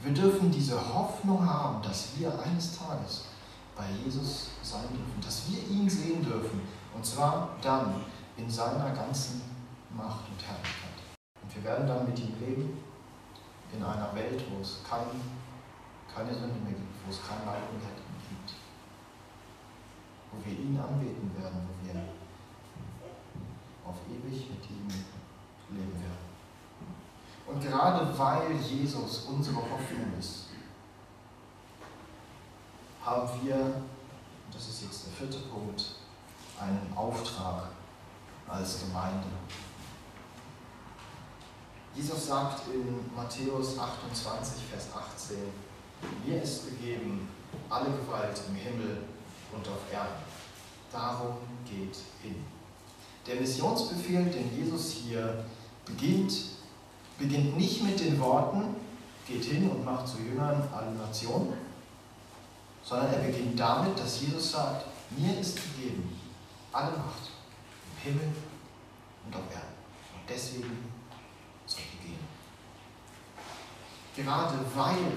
Wir 0.00 0.12
dürfen 0.12 0.50
diese 0.50 0.76
Hoffnung 0.94 1.44
haben, 1.44 1.82
dass 1.82 2.10
wir 2.16 2.32
eines 2.40 2.78
Tages 2.78 3.24
bei 3.76 3.84
Jesus 4.04 4.50
sein 4.62 4.88
dürfen, 4.90 5.20
dass 5.20 5.48
wir 5.48 5.58
ihn 5.68 5.88
sehen 5.88 6.24
dürfen, 6.24 6.60
und 6.94 7.04
zwar 7.04 7.56
dann 7.62 7.94
in 8.36 8.48
seiner 8.48 8.90
ganzen 8.90 9.42
Macht 9.90 10.28
und 10.28 10.40
Herrlichkeit. 10.42 10.98
Und 11.42 11.54
wir 11.54 11.64
werden 11.64 11.86
dann 11.86 12.06
mit 12.06 12.18
ihm 12.18 12.34
leben 12.40 12.78
in 13.72 13.82
einer 13.82 14.14
Welt, 14.14 14.44
wo 14.50 14.60
es 14.60 14.80
kein, 14.88 15.06
keine 16.14 16.32
Sünde 16.32 16.58
mehr 16.60 16.74
gibt, 16.74 16.94
wo 17.04 17.10
es 17.10 17.20
kein 17.26 17.44
Leid 17.44 17.62
mehr 17.72 17.90
gibt, 18.28 18.54
wo 20.32 20.44
wir 20.44 20.52
ihn 20.52 20.78
anbeten 20.78 21.30
werden, 21.40 21.66
wo 21.66 21.86
wir 21.86 22.17
auf 23.88 23.96
ewig 24.08 24.50
mit 24.50 24.70
ihm 24.70 24.88
leben 25.70 25.92
werden. 25.94 26.28
Und 27.46 27.62
gerade 27.62 28.18
weil 28.18 28.52
Jesus 28.56 29.20
unsere 29.20 29.56
Hoffnung 29.56 30.12
ist, 30.18 30.46
haben 33.04 33.28
wir, 33.42 33.56
und 33.56 34.54
das 34.54 34.68
ist 34.68 34.82
jetzt 34.82 35.06
der 35.06 35.12
vierte 35.14 35.48
Punkt, 35.48 35.94
einen 36.60 36.92
Auftrag 36.94 37.70
als 38.46 38.80
Gemeinde. 38.80 39.28
Jesus 41.94 42.26
sagt 42.26 42.62
in 42.68 43.10
Matthäus 43.16 43.78
28, 43.78 44.64
Vers 44.70 44.88
18, 44.94 45.36
mir 46.24 46.42
ist 46.42 46.68
gegeben 46.68 47.28
alle 47.70 47.86
Gewalt 47.86 48.40
im 48.48 48.54
Himmel 48.54 49.04
und 49.52 49.66
auf 49.66 49.92
Erden. 49.92 50.22
Darum 50.92 51.38
geht 51.64 51.96
hin. 52.22 52.44
Der 53.28 53.36
Missionsbefehl, 53.36 54.24
den 54.24 54.56
Jesus 54.56 54.92
hier 54.92 55.44
beginnt, 55.84 56.32
beginnt 57.18 57.56
nicht 57.58 57.82
mit 57.82 58.00
den 58.00 58.18
Worten, 58.18 58.74
geht 59.26 59.44
hin 59.44 59.70
und 59.70 59.84
macht 59.84 60.08
zu 60.08 60.18
Jüngern 60.18 60.66
alle 60.74 60.92
Nationen, 60.92 61.52
sondern 62.82 63.12
er 63.12 63.18
beginnt 63.18 63.60
damit, 63.60 63.98
dass 63.98 64.22
Jesus 64.22 64.52
sagt, 64.52 64.86
mir 65.10 65.38
ist 65.38 65.56
gegeben 65.56 66.18
alle 66.72 66.90
Macht 66.96 67.30
im 67.92 68.12
Himmel 68.12 68.32
und 69.26 69.34
auf 69.34 69.42
Erden. 69.50 69.74
Und 70.14 70.28
deswegen 70.28 70.92
soll 71.66 71.80
ihr 71.80 72.08
gehen. 72.08 72.26
Gerade 74.16 74.58
weil 74.74 75.12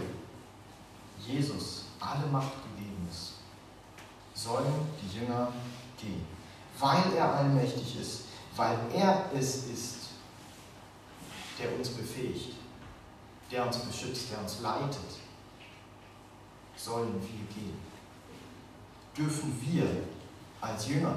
Jesus 1.25 1.85
alle 1.99 2.27
Macht 2.27 2.53
gegeben 2.63 3.07
ist, 3.09 3.33
sollen 4.33 4.73
die 5.01 5.19
Jünger 5.19 5.51
gehen. 5.99 6.40
Weil 6.81 7.13
er 7.15 7.35
allmächtig 7.35 8.01
ist, 8.01 8.21
weil 8.55 8.77
er 8.91 9.31
es 9.33 9.67
ist, 9.67 9.97
der 11.59 11.73
uns 11.77 11.89
befähigt, 11.89 12.55
der 13.51 13.67
uns 13.67 13.77
beschützt, 13.77 14.31
der 14.31 14.39
uns 14.39 14.59
leitet, 14.61 14.99
sollen 16.75 17.13
wir 17.21 17.55
gehen. 17.55 17.77
Dürfen 19.15 19.55
wir 19.61 19.85
als 20.59 20.87
Jünger 20.87 21.15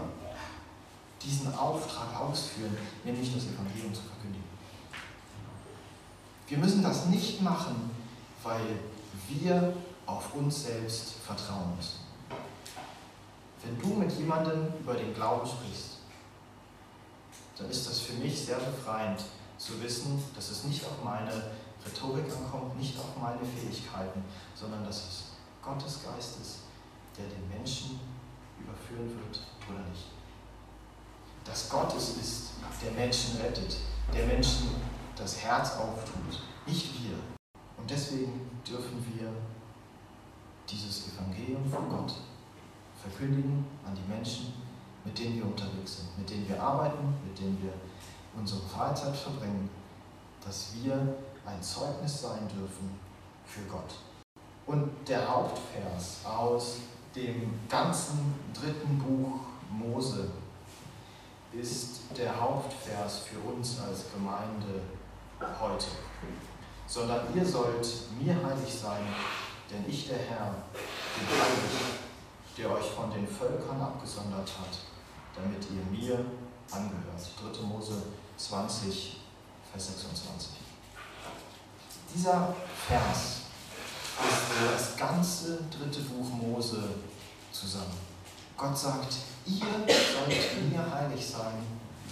diesen 1.23 1.55
Auftrag 1.55 2.15
ausführen, 2.21 2.77
nämlich 3.03 3.35
das 3.35 3.45
Evangelium 3.45 3.95
zu 3.95 4.03
verkündigen. 4.03 4.45
Wir 6.47 6.59
müssen 6.59 6.83
das 6.83 7.07
nicht 7.07 7.41
machen, 7.41 7.91
weil 8.43 8.81
wir 9.29 9.75
auf 10.05 10.35
uns 10.35 10.65
selbst 10.65 11.15
vertrauen 11.25 11.75
müssen. 11.77 12.03
Wenn 13.65 13.81
du 13.81 13.97
mit 13.97 14.12
jemandem 14.12 14.69
über 14.79 14.95
den 14.95 15.15
Glauben 15.15 15.47
sprichst, 15.47 15.99
dann 17.57 17.71
ist 17.71 17.87
das 17.87 18.01
für 18.01 18.15
mich 18.15 18.45
sehr 18.45 18.59
befreiend 18.59 19.25
zu 19.57 19.81
wissen, 19.83 20.23
dass 20.35 20.51
es 20.51 20.65
nicht 20.65 20.85
auf 20.85 21.03
meine 21.03 21.31
Rhetorik 21.85 22.25
ankommt, 22.37 22.79
nicht 22.79 22.99
auf 22.99 23.17
meine 23.21 23.41
Fähigkeiten, 23.45 24.25
sondern 24.55 24.85
dass 24.85 24.97
es 24.97 25.23
Gottes 25.62 26.01
Geist 26.05 26.41
ist, 26.41 26.59
der 27.17 27.27
den 27.27 27.49
Menschen 27.49 28.01
überführen 28.61 29.09
wird 29.09 29.41
oder 29.71 29.89
nicht. 29.89 30.09
Dass 31.45 31.69
Gott 31.71 31.95
es 31.97 32.17
ist, 32.17 32.51
der 32.83 32.93
Menschen 32.93 33.39
rettet, 33.41 33.77
der 34.12 34.27
Menschen 34.27 34.69
das 35.17 35.39
Herz 35.39 35.77
auftut, 35.77 36.43
nicht 36.67 36.93
wir. 37.03 37.17
Und 37.79 37.89
deswegen 37.89 38.51
dürfen 38.67 39.05
wir 39.15 39.31
dieses 40.69 41.09
Evangelium 41.09 41.71
von 41.71 41.89
Gott 41.89 42.15
verkündigen 43.05 43.64
an 43.86 43.94
die 43.94 44.12
Menschen, 44.12 44.55
mit 45.05 45.18
denen 45.18 45.36
wir 45.36 45.44
unterwegs 45.44 45.98
sind, 45.98 46.18
mit 46.18 46.28
denen 46.30 46.48
wir 46.48 46.61
arbeiten, 46.62 47.14
mit 47.26 47.38
denen 47.38 47.59
wir 47.62 47.72
unsere 48.36 48.61
Freizeit 48.62 49.14
verbringen, 49.14 49.68
dass 50.44 50.72
wir 50.82 50.94
ein 51.46 51.62
Zeugnis 51.62 52.22
sein 52.22 52.48
dürfen 52.48 52.98
für 53.44 53.62
Gott. 53.62 53.94
Und 54.66 54.90
der 55.07 55.28
Hauptvers 55.28 56.24
aus 56.24 56.78
dem 57.14 57.52
ganzen 57.68 58.34
dritten 58.55 58.98
Buch 58.98 59.40
Mose 59.70 60.30
ist 61.52 62.00
der 62.16 62.40
Hauptvers 62.40 63.18
für 63.18 63.38
uns 63.38 63.80
als 63.80 64.07
Gemeinde 64.12 64.80
heute. 65.61 65.86
Sondern 66.86 67.20
ihr 67.34 67.44
sollt 67.44 67.86
mir 68.18 68.34
heilig 68.34 68.74
sein, 68.74 69.02
denn 69.70 69.84
ich, 69.88 70.09
der 70.09 70.18
Herr, 70.18 70.55
bin 71.16 71.28
heilig, 71.28 72.03
der 72.57 72.70
euch 72.70 72.86
von 72.86 73.11
den 73.11 73.26
Völkern 73.26 73.80
abgesondert 73.80 74.48
hat, 74.59 74.78
damit 75.34 75.64
ihr 75.70 75.84
mir 75.90 76.24
angehört. 76.70 77.55
3. 77.57 77.62
Mose 77.66 78.02
20, 78.36 79.20
Vers 79.72 79.86
26. 79.86 80.50
Dieser 82.14 82.55
Vers 82.86 83.42
ist 84.20 84.72
das 84.72 84.96
ganze 84.96 85.64
dritte 85.64 86.00
Buch 86.00 86.28
Mose 86.30 86.82
zusammen. 87.50 87.98
Gott 88.57 88.78
sagt, 88.78 89.16
ihr 89.46 89.66
sollt 89.66 90.70
mir 90.70 90.94
heilig 90.94 91.26
sein, 91.26 91.66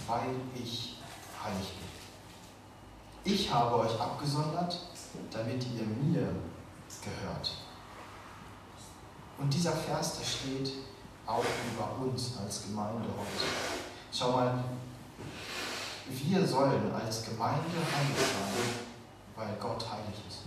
weil 0.07 0.35
ich 0.53 0.97
heilig 1.41 1.69
bin. 1.69 3.33
Ich 3.33 3.49
habe 3.51 3.77
euch 3.77 3.97
abgesondert, 3.99 4.77
damit 5.31 5.65
ihr 5.73 5.85
mir 5.85 6.27
gehört. 7.01 7.51
Und 9.43 9.53
dieser 9.53 9.73
Vers, 9.73 10.19
der 10.19 10.25
steht 10.25 10.71
auch 11.27 11.43
über 11.73 12.05
uns 12.05 12.37
als 12.37 12.63
Gemeinde 12.63 13.09
heute. 13.09 13.45
Schau 14.09 14.31
mal, 14.31 14.63
wir 16.07 16.47
sollen 16.47 16.93
als 16.93 17.25
Gemeinde 17.25 17.59
heilig 17.59 18.17
sein, 18.17 18.73
weil 19.35 19.53
Gott 19.59 19.85
heilig 19.91 20.15
ist. 20.29 20.43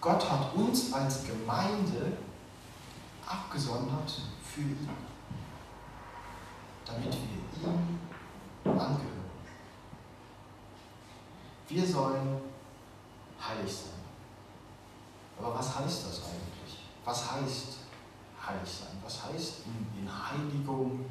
Gott 0.00 0.30
hat 0.30 0.54
uns 0.54 0.90
als 0.94 1.26
Gemeinde 1.26 2.16
abgesondert 3.26 4.22
für 4.42 4.62
ihn, 4.62 4.88
damit 6.86 7.12
wir 7.12 7.70
ihm 7.70 8.80
angehören. 8.80 9.30
Wir 11.68 11.86
sollen 11.86 12.40
heilig 13.38 13.70
sein. 13.70 14.00
Aber 15.38 15.58
was 15.58 15.78
heißt 15.78 16.06
das 16.06 16.22
eigentlich? 16.24 16.57
Was 17.08 17.22
heißt 17.22 17.68
heilig 18.46 18.68
sein? 18.68 18.98
Was 19.02 19.24
heißt 19.24 19.52
in, 19.64 20.06
Heiligung 20.06 21.06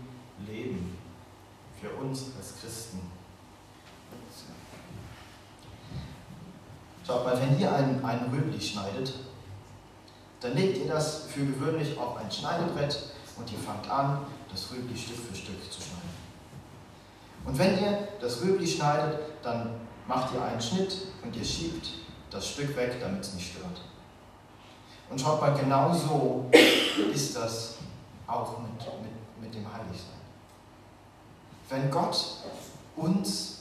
leben 0.46 0.96
für 1.82 1.90
uns 1.90 2.26
als 2.38 2.62
Christen? 2.62 3.00
Schaut 7.04 7.26
mal, 7.26 7.42
wenn 7.42 7.60
ihr 7.60 7.74
ein, 7.74 8.06
ein 8.06 8.30
Rübli 8.32 8.62
schneidet, 8.62 9.12
dann 10.40 10.54
legt 10.54 10.78
ihr 10.78 10.88
das 10.88 11.24
für 11.24 11.44
gewöhnlich 11.44 11.98
auf 11.98 12.18
ein 12.18 12.32
Schneidebrett 12.32 13.14
und 13.36 13.52
ihr 13.52 13.58
fangt 13.58 13.90
an, 13.90 14.20
das 14.52 14.72
Rübli 14.72 14.96
Stück 14.96 15.18
für 15.18 15.36
Stück 15.36 15.64
zu 15.72 15.82
schneiden. 15.82 16.10
Und 17.44 17.58
wenn 17.58 17.82
ihr 17.82 18.08
das 18.22 18.44
Rübli 18.44 18.68
schneidet, 18.68 19.20
dann 19.42 19.72
macht 20.08 20.32
ihr 20.36 20.44
einen 20.44 20.62
Schnitt 20.62 21.08
und 21.24 21.36
ihr 21.36 21.46
schiebt 21.46 21.90
das 22.30 22.50
Stück 22.50 22.76
weg, 22.78 22.98
damit 23.02 23.22
es 23.22 23.34
nicht 23.34 23.52
stört. 23.52 23.82
Und 25.10 25.20
schaut 25.20 25.42
mal, 25.42 25.54
genau 25.54 25.94
so 25.94 26.46
ist 27.14 27.36
das 27.36 27.76
auch 28.28 28.60
mit, 28.60 28.80
mit, 29.02 29.42
mit 29.42 29.56
dem 29.56 29.66
Heiligsein. 29.72 30.18
Wenn 31.70 31.90
Gott 31.90 32.18
uns 32.96 33.60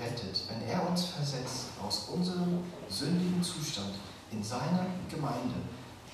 rettet, 0.00 0.42
wenn 0.48 0.68
er 0.68 0.88
uns 0.88 1.04
versetzt 1.04 1.68
aus 1.86 2.08
unserem 2.08 2.64
sündigen 2.88 3.42
Zustand 3.42 3.94
in 4.30 4.42
seine 4.42 4.86
Gemeinde, 5.08 5.54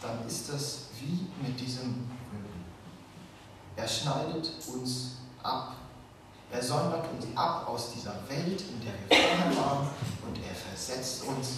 dann 0.02 0.26
ist 0.26 0.52
das 0.52 0.86
wie 1.00 1.26
mit 1.42 1.58
diesem 1.58 2.10
Rübli. 2.32 2.60
Er 3.76 3.88
schneidet 3.88 4.52
uns 4.72 5.16
ab 5.42 5.74
er 6.52 6.62
sondert 6.62 7.06
uns 7.12 7.26
ab 7.36 7.68
aus 7.68 7.92
dieser 7.92 8.14
Welt, 8.28 8.60
in 8.62 8.80
der 8.80 8.92
wir 8.92 9.28
vorher 9.28 9.64
waren, 9.64 9.88
und 10.26 10.36
er 10.36 10.54
versetzt 10.54 11.24
uns 11.24 11.48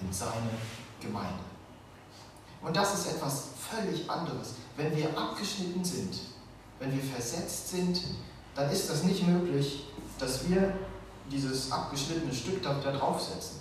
in 0.00 0.12
seine 0.12 0.50
Gemeinde. 1.00 1.49
Und 2.62 2.76
das 2.76 2.94
ist 2.94 3.14
etwas 3.14 3.48
völlig 3.70 4.08
anderes. 4.08 4.54
Wenn 4.76 4.94
wir 4.94 5.16
abgeschnitten 5.16 5.84
sind, 5.84 6.14
wenn 6.78 6.92
wir 6.92 7.02
versetzt 7.02 7.68
sind, 7.68 8.00
dann 8.54 8.70
ist 8.70 8.90
das 8.90 9.04
nicht 9.04 9.26
möglich, 9.26 9.86
dass 10.18 10.48
wir 10.48 10.74
dieses 11.30 11.70
abgeschnittene 11.70 12.34
Stück 12.34 12.62
da 12.62 12.78
wieder 12.78 12.92
draufsetzen, 12.92 13.60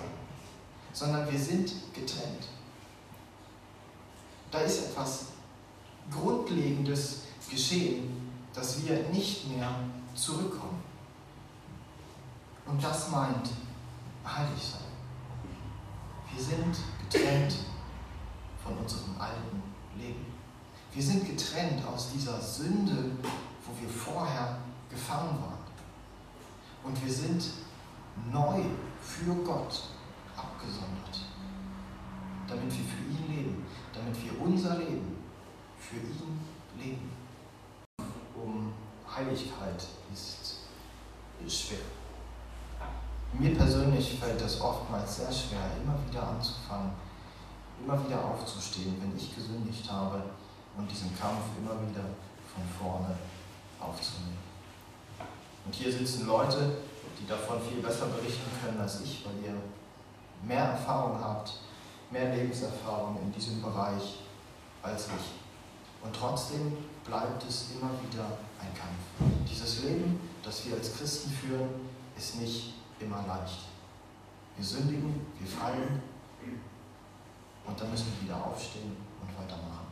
sondern 0.94 1.32
wir 1.32 1.40
sind 1.40 1.72
getrennt. 1.94 2.48
Da 4.52 4.60
ist 4.62 4.88
etwas 4.88 5.26
Grundlegendes 6.12 7.22
geschehen, 7.50 8.32
dass 8.54 8.84
wir 8.84 9.04
nicht 9.10 9.48
mehr 9.48 9.70
zurückkommen. 10.16 10.84
Und 12.66 12.84
das 12.84 13.10
meint 13.12 13.50
heilig 14.26 14.62
sein. 14.62 14.82
Wir 16.34 16.44
sind 16.44 16.76
getrennt 17.10 17.54
von 18.70 18.78
unserem 18.78 19.20
alten 19.20 19.64
Leben. 19.98 20.26
Wir 20.94 21.04
sind 21.04 21.26
getrennt 21.26 21.86
aus 21.86 22.12
dieser 22.14 22.40
Sünde, 22.40 23.12
wo 23.66 23.82
wir 23.82 23.90
vorher 23.90 24.60
gefangen 24.90 25.40
waren. 25.42 25.60
Und 26.84 27.04
wir 27.04 27.12
sind 27.12 27.44
neu 28.32 28.62
für 29.02 29.34
Gott 29.44 29.84
abgesondert, 30.36 31.20
damit 32.48 32.72
wir 32.72 32.86
für 32.86 33.04
ihn 33.10 33.36
leben, 33.36 33.66
damit 33.94 34.16
wir 34.24 34.42
unser 34.42 34.78
Leben 34.78 35.18
für 35.80 35.98
ihn 35.98 36.40
leben. 36.78 37.12
Um 38.36 38.74
Heiligkeit 39.14 39.84
ist 40.14 40.60
schwer. 41.48 41.80
Mir 43.34 43.56
persönlich 43.56 44.18
fällt 44.20 44.42
es 44.42 44.60
oftmals 44.60 45.18
sehr 45.18 45.32
schwer, 45.32 45.70
immer 45.82 45.96
wieder 46.08 46.28
anzufangen, 46.28 46.92
immer 47.84 48.06
wieder 48.06 48.24
aufzustehen, 48.24 48.96
wenn 49.02 49.16
ich 49.16 49.36
gesündigt 49.36 49.90
habe 49.92 50.22
und 50.78 50.90
diesen 50.90 51.18
Kampf 51.18 51.42
immer 51.58 51.76
wieder 51.90 52.04
von 52.54 52.64
vorne 52.80 53.16
aufzunehmen. 53.80 54.38
Und 55.66 55.76
hier 55.76 55.92
sitzen 55.92 56.28
Leute, 56.28 56.78
die 57.20 57.28
davon 57.28 57.62
viel 57.62 57.82
besser 57.82 58.08
berichten 58.08 58.50
können 58.62 58.80
als 58.80 59.02
ich, 59.02 59.26
weil 59.26 59.44
ihr 59.44 59.56
mehr 60.44 60.64
Erfahrung 60.64 61.20
habt, 61.22 61.54
mehr 62.12 62.36
Lebenserfahrung 62.36 63.20
in 63.22 63.32
diesem 63.32 63.62
Bereich 63.62 64.20
als 64.82 65.08
ich. 65.08 66.04
Und 66.04 66.16
trotzdem 66.16 66.78
bleibt 67.04 67.44
es 67.48 67.72
immer 67.76 67.92
wieder 68.02 68.26
ein 68.60 68.74
Kampf. 68.74 69.34
Dieses 69.50 69.84
Leben, 69.84 70.20
das 70.44 70.66
wir 70.66 70.76
als 70.76 70.96
Christen 70.96 71.30
führen, 71.30 71.70
ist 72.18 72.40
nicht 72.40 72.74
immer 73.00 73.24
leicht. 73.28 73.66
Wir 74.56 74.66
sündigen, 74.66 75.26
wir 75.38 75.48
fallen 75.48 76.02
und 77.70 77.80
dann 77.80 77.92
müssen 77.92 78.12
wir 78.16 78.28
wieder 78.28 78.46
aufstehen 78.46 78.98
und 79.22 79.30
weitermachen. 79.38 79.88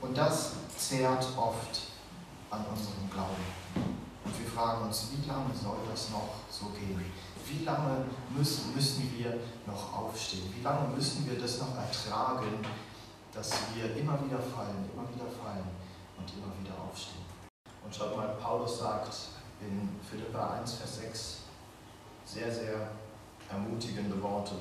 Und 0.00 0.16
das 0.16 0.52
zehrt 0.76 1.26
oft 1.36 1.80
an 2.50 2.64
unserem 2.70 3.10
Glauben. 3.10 3.44
Und 4.24 4.38
wir 4.38 4.46
fragen 4.50 4.86
uns, 4.86 5.08
wie 5.12 5.28
lange 5.28 5.54
soll 5.54 5.76
das 5.90 6.10
noch 6.10 6.40
so 6.50 6.66
gehen? 6.70 7.04
Wie 7.46 7.64
lange 7.64 8.06
müssen, 8.30 8.74
müssen 8.74 9.12
wir 9.18 9.40
noch 9.66 9.92
aufstehen? 9.92 10.52
Wie 10.56 10.62
lange 10.62 10.88
müssen 10.88 11.28
wir 11.28 11.38
das 11.38 11.58
noch 11.58 11.76
ertragen, 11.76 12.64
dass 13.34 13.52
wir 13.74 13.94
immer 13.96 14.18
wieder 14.24 14.38
fallen, 14.38 14.88
immer 14.92 15.06
wieder 15.12 15.28
fallen 15.30 15.68
und 16.16 16.32
immer 16.32 16.52
wieder 16.60 16.74
aufstehen? 16.80 17.24
Und 17.84 17.94
schaut 17.94 18.16
mal, 18.16 18.36
Paulus 18.40 18.78
sagt 18.78 19.14
in 19.60 20.00
Philippa 20.08 20.54
1, 20.60 20.74
Vers 20.74 20.96
6, 20.96 21.36
sehr, 22.24 22.50
sehr 22.50 22.88
ermutigende 23.50 24.20
Worte. 24.22 24.54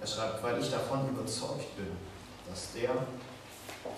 Er 0.00 0.06
schreibt, 0.06 0.42
weil 0.42 0.58
ich 0.58 0.70
davon 0.70 1.08
überzeugt 1.10 1.76
bin, 1.76 1.96
dass 2.48 2.72
der, 2.72 2.90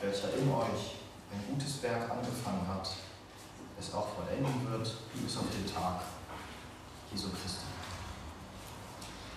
welcher 0.00 0.34
in 0.34 0.50
euch 0.52 0.96
ein 1.32 1.44
gutes 1.48 1.80
Werk 1.82 2.10
angefangen 2.10 2.66
hat, 2.66 2.88
es 3.78 3.94
auch 3.94 4.08
vollenden 4.08 4.70
wird 4.70 4.92
bis 5.14 5.36
auf 5.36 5.46
den 5.52 5.72
Tag 5.72 6.02
Jesu 7.12 7.28
Christi. 7.30 7.66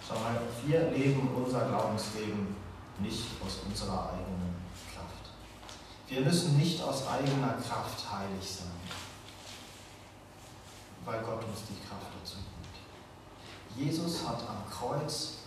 Schau 0.07 0.15
mal, 0.15 0.41
wir 0.65 0.91
leben 0.91 1.29
unser 1.35 1.67
Glaubensleben 1.67 2.55
nicht 2.99 3.25
aus 3.45 3.59
unserer 3.65 4.13
eigenen 4.13 4.55
Kraft. 4.93 5.29
Wir 6.07 6.21
müssen 6.21 6.57
nicht 6.57 6.81
aus 6.81 7.07
eigener 7.07 7.53
Kraft 7.53 8.11
heilig 8.11 8.49
sein, 8.49 8.79
weil 11.05 11.21
Gott 11.21 11.43
uns 11.43 11.61
die 11.69 11.87
Kraft 11.87 12.07
dazu 12.21 12.37
gibt. 12.37 13.83
Jesus 13.83 14.27
hat 14.27 14.41
am 14.47 14.69
Kreuz 14.71 15.44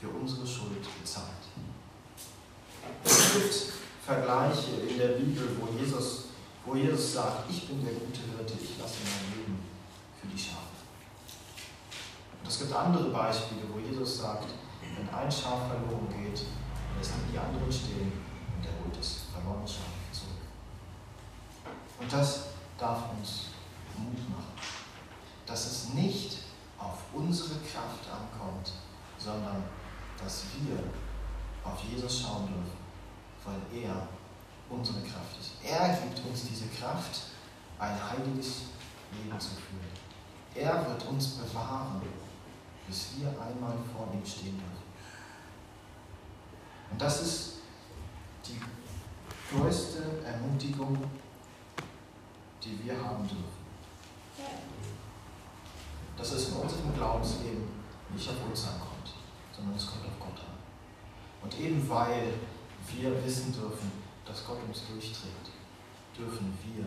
für 0.00 0.08
unsere 0.08 0.46
Schuld 0.46 0.86
bezahlt. 1.00 1.44
Es 3.04 3.32
gibt 3.32 3.72
Vergleiche 4.04 4.82
in 4.88 4.98
der 4.98 5.18
Bibel, 5.18 5.56
wo 5.60 5.76
Jesus, 5.78 6.26
wo 6.64 6.74
Jesus 6.74 7.14
sagt, 7.14 7.50
ich 7.50 7.66
bin 7.68 7.84
der 7.84 7.94
gute 7.94 8.20
Hirte, 8.20 8.54
ich 8.62 8.78
lasse 8.78 8.96
mein 9.04 9.38
Leben 9.38 9.58
für 10.20 10.28
die 10.28 10.38
Schafe. 10.38 10.60
Und 12.40 12.48
es 12.48 12.58
gibt 12.58 12.72
andere 12.72 13.10
Beispiele, 13.10 13.62
wo 13.72 13.80
Jesus 13.80 14.18
sagt, 14.18 14.46
wenn 14.80 15.08
ein 15.08 15.30
Schaf 15.30 15.68
verloren 15.68 16.08
geht, 16.08 16.42
lässt 16.98 17.10
er 17.10 17.32
die 17.32 17.38
anderen 17.38 17.72
stehen 17.72 18.12
und 18.56 18.64
er 18.64 18.72
holt 18.82 18.96
das 18.96 19.26
verlorene 19.32 19.66
Schaf 19.66 19.92
zurück. 20.12 20.46
Und 22.00 22.12
das 22.12 22.44
darf 22.78 23.10
uns 23.18 23.46
Mut 23.98 24.28
machen 24.30 24.56
dass 25.46 25.66
es 25.66 25.94
nicht 25.94 26.38
auf 26.78 26.98
unsere 27.14 27.54
Kraft 27.60 28.04
ankommt, 28.10 28.72
sondern 29.18 29.62
dass 30.22 30.44
wir 30.58 30.78
auf 31.64 31.82
Jesus 31.82 32.22
schauen 32.22 32.46
dürfen, 32.48 32.76
weil 33.44 33.82
er 33.82 34.08
unsere 34.68 35.00
Kraft 35.00 35.38
ist. 35.40 35.52
Er 35.64 35.88
gibt 35.88 36.26
uns 36.26 36.44
diese 36.48 36.66
Kraft, 36.68 37.20
ein 37.78 37.96
heiliges 38.10 38.62
Leben 39.12 39.38
zu 39.38 39.50
führen. 39.50 39.96
Er 40.54 40.88
wird 40.88 41.04
uns 41.06 41.26
bewahren, 41.28 42.02
bis 42.86 43.08
wir 43.18 43.28
einmal 43.28 43.76
vor 43.94 44.08
ihm 44.12 44.24
stehen 44.24 44.56
dürfen. 44.56 44.86
Und 46.90 47.00
das 47.00 47.22
ist 47.22 47.52
die 48.46 48.60
größte 49.54 50.22
Ermutigung, 50.24 50.96
die 52.62 52.84
wir 52.84 52.94
haben 52.94 53.28
dürfen 53.28 53.56
dass 56.16 56.32
es 56.32 56.48
in 56.48 56.54
unserem 56.56 56.94
Glaubensleben 56.94 57.64
nicht 58.12 58.28
auf 58.28 58.36
uns 58.48 58.66
ankommt, 58.66 58.95
sondern 59.56 59.74
es 59.74 59.86
kommt 59.86 60.04
auf 60.04 60.18
Gott 60.20 60.40
an. 60.40 60.56
Und 61.42 61.58
eben 61.58 61.88
weil 61.88 62.34
wir 62.88 63.24
wissen 63.24 63.52
dürfen, 63.52 63.90
dass 64.24 64.46
Gott 64.46 64.58
uns 64.66 64.82
durchträgt, 64.86 65.50
dürfen 66.16 66.56
wir 66.64 66.84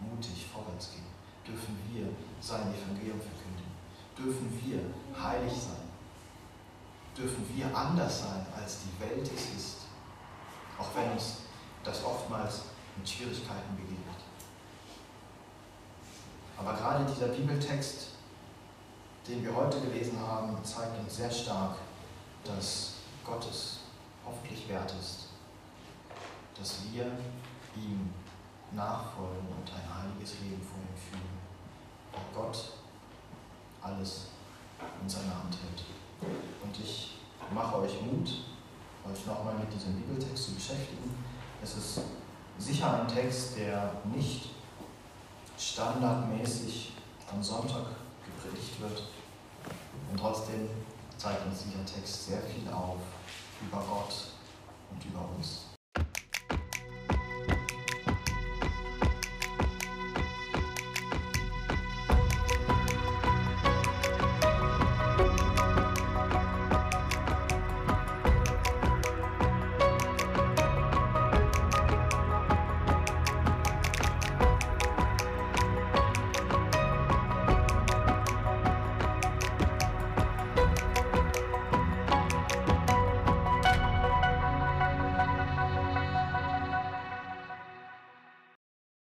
mutig 0.00 0.46
vorwärts 0.52 0.92
gehen, 0.92 1.06
dürfen 1.46 1.76
wir 1.90 2.08
sein 2.40 2.72
Evangelium 2.74 3.20
verkünden, 3.20 3.70
dürfen 4.16 4.48
wir 4.64 4.80
heilig 5.22 5.52
sein, 5.52 5.88
dürfen 7.16 7.44
wir 7.54 7.76
anders 7.76 8.20
sein, 8.20 8.46
als 8.56 8.78
die 8.80 9.00
Welt 9.00 9.30
es 9.34 9.56
ist, 9.56 9.76
auch 10.78 10.88
wenn 10.96 11.12
uns 11.12 11.38
das 11.82 12.04
oftmals 12.04 12.62
mit 12.96 13.08
Schwierigkeiten 13.08 13.76
begegnet. 13.76 13.98
Aber 16.56 16.74
gerade 16.74 17.04
dieser 17.04 17.28
Bibeltext 17.28 18.13
den 19.26 19.42
wir 19.42 19.54
heute 19.54 19.80
gelesen 19.80 20.18
haben, 20.20 20.56
zeigt 20.62 20.98
uns 20.98 21.16
sehr 21.16 21.30
stark, 21.30 21.76
dass 22.44 22.94
Gott 23.24 23.46
es 23.50 23.78
hoffentlich 24.24 24.68
wert 24.68 24.92
ist, 25.00 25.28
dass 26.58 26.80
wir 26.92 27.04
ihm 27.76 28.12
nachfolgen 28.72 29.46
und 29.48 29.70
ein 29.72 30.02
heiliges 30.02 30.40
Leben 30.40 30.60
vor 30.62 30.78
ihm 30.78 30.96
führen, 31.10 31.38
weil 32.12 32.42
Gott 32.42 32.72
alles 33.82 34.26
in 35.00 35.08
seiner 35.08 35.42
Hand 35.42 35.56
hält. 35.62 36.30
Und 36.62 36.78
ich 36.78 37.18
mache 37.52 37.78
euch 37.78 38.00
Mut, 38.02 38.28
euch 39.10 39.26
nochmal 39.26 39.54
mit 39.54 39.72
diesem 39.72 39.94
Bibeltext 39.94 40.44
zu 40.44 40.54
beschäftigen. 40.54 41.14
Es 41.62 41.76
ist 41.76 42.00
sicher 42.58 43.00
ein 43.00 43.08
Text, 43.08 43.56
der 43.56 43.92
nicht 44.04 44.50
standardmäßig 45.58 46.92
am 47.30 47.42
Sonntag 47.42 47.86
gepredigt 48.24 48.80
wird. 48.80 49.02
Und 50.10 50.18
trotzdem 50.18 50.68
zeigt 51.16 51.44
uns 51.46 51.64
dieser 51.64 51.84
Text 51.84 52.26
sehr 52.26 52.40
viel 52.42 52.70
auf 52.72 52.98
über 53.60 53.78
Gott 53.78 54.14
und 54.90 55.04
über 55.04 55.28
uns. 55.36 55.73